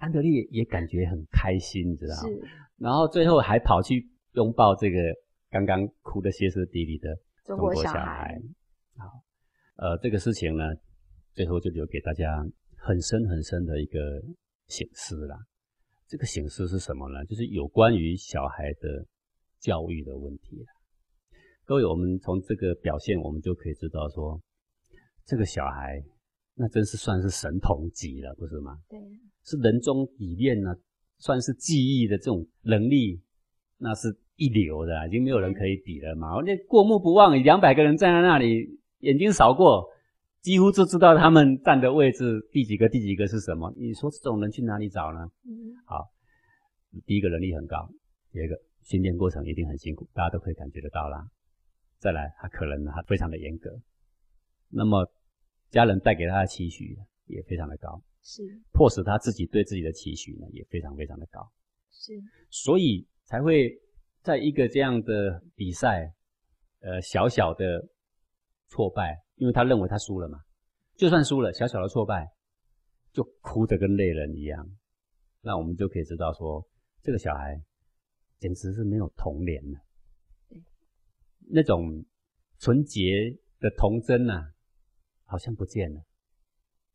[0.00, 2.48] 安德烈也感觉很开心，你知道吗？
[2.76, 4.98] 然后最后还跑去拥抱这个
[5.50, 7.16] 刚刚哭得歇斯底里的
[7.48, 8.38] 中国小孩。
[8.98, 9.06] 好，
[9.76, 10.64] 呃，这个事情呢，
[11.32, 12.44] 最后就留给大家
[12.76, 13.98] 很深很深的一个
[14.66, 15.34] 醒思啦。
[16.06, 17.24] 这个醒思是什么呢？
[17.24, 19.06] 就是有关于小孩的
[19.60, 20.70] 教育的问题啦。
[21.64, 24.38] 各位，我们从这个表现，我们就可以知道说，
[25.24, 26.04] 这个小孩
[26.52, 28.78] 那真是算是神童级了，不是吗？
[28.90, 29.00] 对，
[29.44, 30.74] 是人中里面呢，
[31.16, 33.22] 算是记忆的这种能力，
[33.78, 36.40] 那是一流的啊，已经没有人可以比了嘛。
[36.46, 39.86] 那过目不忘，两百个人站在那里，眼睛扫过，
[40.40, 43.70] 几乎就知道他们站的位置第几个第几个是什么。
[43.76, 45.28] 你说这种人去哪里找呢？
[45.44, 46.08] 嗯，好
[47.04, 47.86] 第一个能力很高，
[48.32, 51.28] 第二个训练过程一定很辛苦，大家都可以感觉得到啦。
[51.98, 53.70] 再来，他可能他非常的严格，
[54.70, 55.06] 那么
[55.70, 58.02] 家人带给他的期许也非常的高。
[58.20, 61.40] 是迫使他自己对自己的期许呢也非常非常的高，
[61.90, 62.12] 是，
[62.50, 63.70] 所以才会
[64.22, 66.14] 在一个这样的比赛，
[66.80, 67.88] 呃，小小的
[68.68, 70.38] 挫败，因为他认为他输了嘛，
[70.96, 72.30] 就算输了，小小的挫败，
[73.12, 74.68] 就哭得跟泪人一样，
[75.40, 76.66] 那我们就可以知道说，
[77.02, 77.62] 这个小孩
[78.38, 79.80] 简直是没有童年了，
[81.50, 82.04] 那种
[82.58, 84.52] 纯洁的童真呐、
[85.24, 86.02] 好像不见了。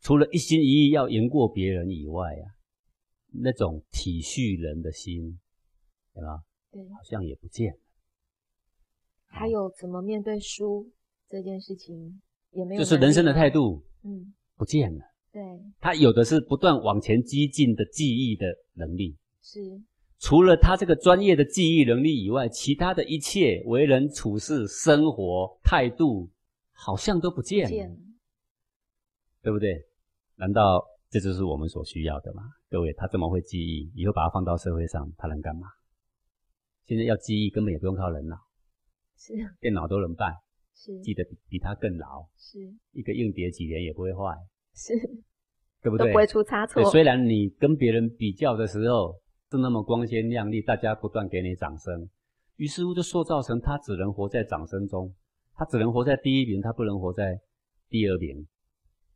[0.01, 2.45] 除了一心一意要赢过别人以外啊，
[3.31, 5.39] 那种体恤人的心，
[6.13, 6.43] 对吧？
[6.73, 7.79] 对，好像也不见了。
[9.27, 10.91] 还有怎么面对输
[11.29, 12.19] 这件事情，
[12.51, 15.05] 也没有就是人生的态度嗯，不见了。
[15.31, 15.41] 对，
[15.79, 19.59] 他有的是不断往前激进的记忆的能力，是
[20.19, 26.29] 除了他这个专业的记忆能力以外，其他的一切为人处事、生活态度，
[26.71, 27.97] 好像都不见了，不见了，
[29.41, 29.85] 对不对？
[30.35, 32.43] 难道这就是我们所需要的吗？
[32.69, 35.67] 各位，他这么会记忆，以后把他放到社会上，他能干嘛？
[36.85, 38.37] 现在要记忆，根本也不用靠人脑，
[39.17, 40.33] 是电脑都能办，
[40.75, 42.59] 是记得比比他更牢，是
[42.91, 44.35] 一个硬碟几年也不会坏，
[44.75, 44.93] 是，
[45.81, 46.07] 对不对？
[46.07, 49.15] 都不会出差错对，，虽然你跟别人比较的时候
[49.51, 52.09] 是那么光鲜亮丽，大家不断给你掌声，
[52.57, 55.13] 于是乎就塑造成他只能活在掌声中，
[55.55, 57.39] 他只能活在第一名，他不能活在
[57.89, 58.47] 第二名。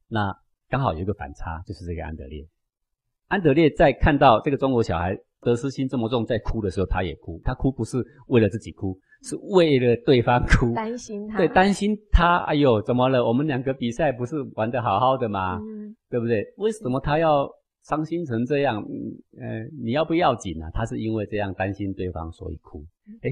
[0.08, 0.34] 那
[0.70, 2.48] 刚好有一个反差，就是这个安德烈。
[3.28, 7.40] 安德烈在看到这个中国小孩得失心这么重，在哭的时候，他也哭。
[7.44, 12.38] 他哭不是为了自己哭，是为了对方哭，担心他，对，担心他。
[12.46, 13.26] 哎呦，怎么了？
[13.26, 15.60] 我们两个比赛不是玩得好好的吗？
[15.60, 16.44] 嗯，对不对？
[16.58, 17.50] 为什么他要
[17.84, 18.82] 伤心成这样？
[18.82, 20.70] 嗯，呃，你要不要紧啊？
[20.74, 22.84] 他是因为这样担心对方，所以哭。
[23.22, 23.30] 哎，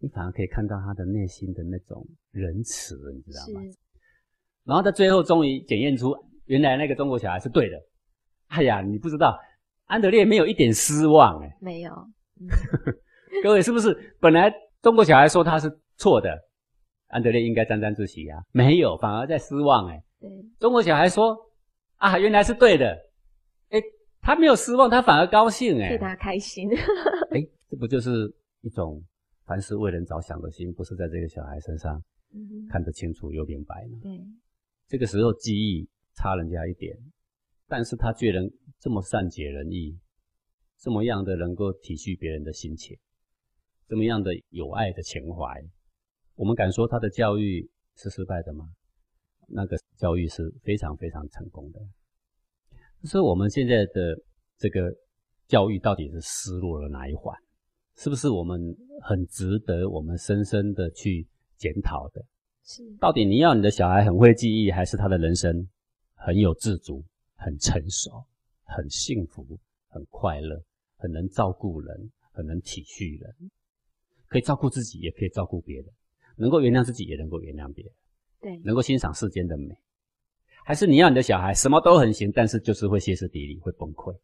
[0.00, 3.66] 你反而可以看到他的内心的那种仁慈，你知道吗？
[4.64, 7.76] 然后他最后终于检验出，原来那个中国小孩是对的。
[8.48, 9.38] 哎呀，你不知道，
[9.88, 11.56] 安德烈没有一点失望哎。
[11.60, 11.92] 没有，
[12.40, 12.46] 嗯
[13.42, 13.92] 各位是不是？
[14.20, 16.30] 本来中国小孩说他是错的，
[17.08, 20.02] 安德烈应该沾沾自喜啊，没有，反而在失望哎。
[20.20, 21.36] 对，中国小孩说
[21.96, 22.96] 啊，原来是对的，
[23.70, 23.80] 哎，
[24.20, 26.68] 他没有失望，他反而高兴哎替，他开心，
[27.30, 28.10] 哎，这不就是
[28.62, 29.02] 一种
[29.46, 32.02] 凡事为人着想的心，不是在这个小孩身上
[32.34, 33.98] 嗯看得清楚又明白吗？
[34.02, 34.20] 对，
[34.86, 36.96] 这个时候记忆差人家一点，
[37.68, 38.50] 但是他却能
[38.80, 39.96] 这么善解人意，
[40.78, 42.96] 这么样的能够体恤别人的心情，
[43.86, 45.62] 这么样的有爱的情怀，
[46.34, 48.64] 我们敢说他的教育是失败的吗？
[49.48, 51.80] 那个教育是非常非常成功的。
[53.04, 54.18] 所以我们现在的
[54.56, 54.90] 这个
[55.46, 57.36] 教育到底是失落了哪一环？
[57.96, 58.60] 是不是我们
[59.02, 62.24] 很值得我们深深的去检讨的？
[62.64, 65.66] 是到底你要你的小孩很会记忆，还是他的人生
[66.14, 67.02] 很有自主、
[67.38, 68.24] 很成熟、
[68.64, 70.60] 很幸福、很快乐、
[70.96, 73.34] 很能照顾人、很能体恤人，
[74.26, 75.86] 可以照顾自己，也可以照顾别人，
[76.36, 77.94] 能够原谅自己，也能够原谅别人，
[78.40, 79.74] 对，能够欣赏世间的美？
[80.64, 84.18] 还是你要你的小孩什么都很行，但是就是会歇斯底里，会崩溃，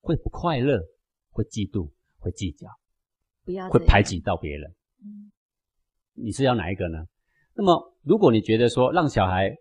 [0.00, 0.78] 会不快乐，
[1.30, 2.68] 会嫉妒，会会计较，
[3.44, 4.74] 不要会排挤到别人。
[5.00, 5.30] 嗯，
[6.14, 7.06] 你是要哪一个呢？
[7.54, 9.56] 那么，如果你觉得说让小孩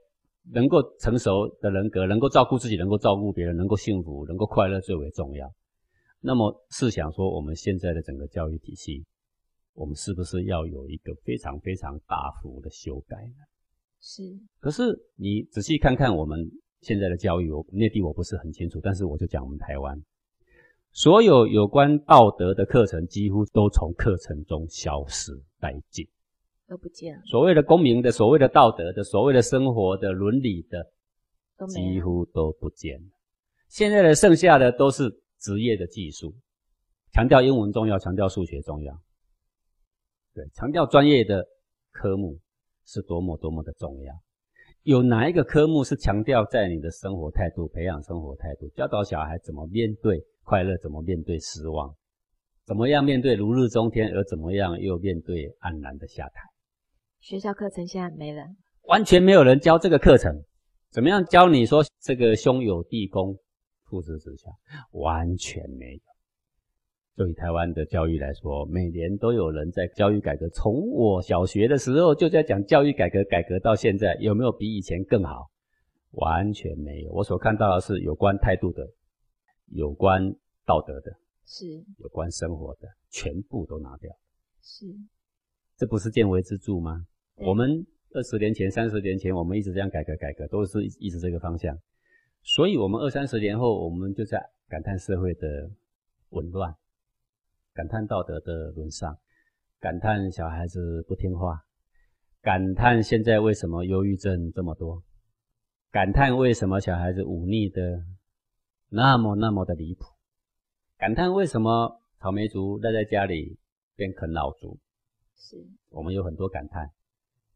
[0.51, 5.51] 能够成熟的人格，能够照顾自己，能够照顾别人，能够幸福，能够快乐最为重要。
[6.21, 9.05] 那么试想说，我们现在的整个教育体系，
[9.73, 13.45] 我们是不是要有一个非常非常大幅的修改呢？
[14.01, 14.23] 是。
[14.59, 14.83] 可是
[15.15, 16.39] 你仔细看看我们
[16.81, 19.99] 现在的教育，我内地我不是很清楚，但是我就讲我们台湾，
[20.91, 26.07] 所有有关道德的课程几乎都从课程中消失殆尽，
[26.67, 27.21] 都不见了。
[27.25, 30.85] 所谓的公民的、所谓的道德的、所谓的生活的、伦理的，
[31.67, 33.07] 几乎都不见了。
[33.67, 35.21] 现在的剩下的都是。
[35.37, 36.33] 职业的技术，
[37.11, 38.99] 强调英文重要，强调数学重要，
[40.33, 41.45] 对，强调专业的
[41.91, 42.39] 科目
[42.85, 44.13] 是多么多么的重要。
[44.81, 51.95] 有哪一个科目是强调在你的生活态度、培养生活态度、教导小孩怎么面对快乐、怎么面对失望、
[52.65, 56.41] 怎么样面对如日中天，而怎么样又面对黯然的下台？
[57.25, 58.45] 学校课程现在没了，
[58.83, 60.31] 完全没有人教这个课程。
[60.91, 63.35] 怎么样教你说这个兄友弟恭？
[63.85, 64.51] 父子之孝，
[64.91, 66.01] 完全没有。
[67.17, 70.47] 就以台湾的教育来说，每年都有人在教育改革。
[70.49, 75.49] 从我小学的时候就在讲教育改革，改革到现在，有没有比以前更好？
[76.11, 77.11] 完全没有。
[77.11, 78.87] 我所看到的是有关态度的，
[79.71, 80.31] 有关
[80.63, 81.11] 道德的，
[81.43, 81.65] 是
[81.97, 84.15] 有关生活的，全部都拿掉。
[84.61, 84.85] 是，
[85.75, 87.03] 这不是见微知著吗？
[87.35, 91.77] 我们二十年前、三十年前，我们一直这样改革，改革都是一直这个方向。
[92.41, 95.69] 所以，我们二三十年后，我们就在感叹社会的
[96.29, 96.73] 紊乱，
[97.73, 99.17] 感叹道德的沦丧，
[99.79, 101.65] 感叹小孩子不听话，
[102.41, 105.03] 感叹现在为什么忧郁症这么多，
[105.91, 108.05] 感叹为什么小孩子忤逆的
[108.89, 110.05] 那么那么的离谱，
[110.97, 113.57] 感叹为什么草莓族待在家里
[113.97, 114.79] 变啃老族，
[115.35, 115.57] 是
[115.89, 116.91] 我们有很多感叹。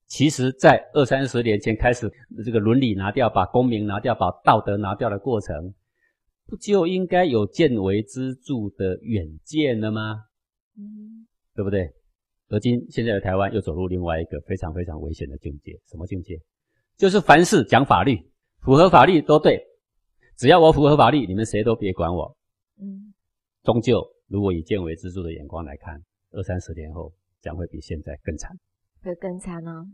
[0.09, 2.11] 其实，在二三十年前开始，
[2.43, 5.73] 这个伦理拿掉，把公民拿掉，把道德拿掉的过程，
[6.47, 10.25] 不就应该有见微知著的远见了吗？
[10.75, 11.93] 嗯，对不对？
[12.49, 16.41] 而今现在的台湾又走入另外一个非常非常危险的境界，什么境界？
[16.97, 18.19] 就是凡事讲法律，
[18.61, 19.63] 符合法律都对，
[20.35, 22.35] 只要我符合法律，你们谁都别管我。
[22.81, 23.13] 嗯，
[23.61, 28.57] 终究如果以见微知著的眼光来看，二三十年后将会比现在更惨。
[29.03, 29.85] 会更惨哦，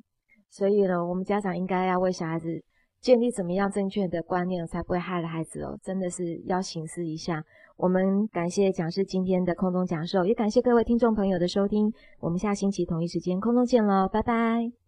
[0.50, 2.64] 所以呢，我们家长应该要为小孩子
[3.02, 5.78] 建立怎么样正确的观念，才不会害了孩子哦。
[5.84, 7.44] 真的是要醒思一下。
[7.78, 11.92] 我们感谢讲师今天的空中讲授，也感谢各位听众朋友的收听。
[12.20, 14.85] 我们下星期同一时间空中见喽，拜拜。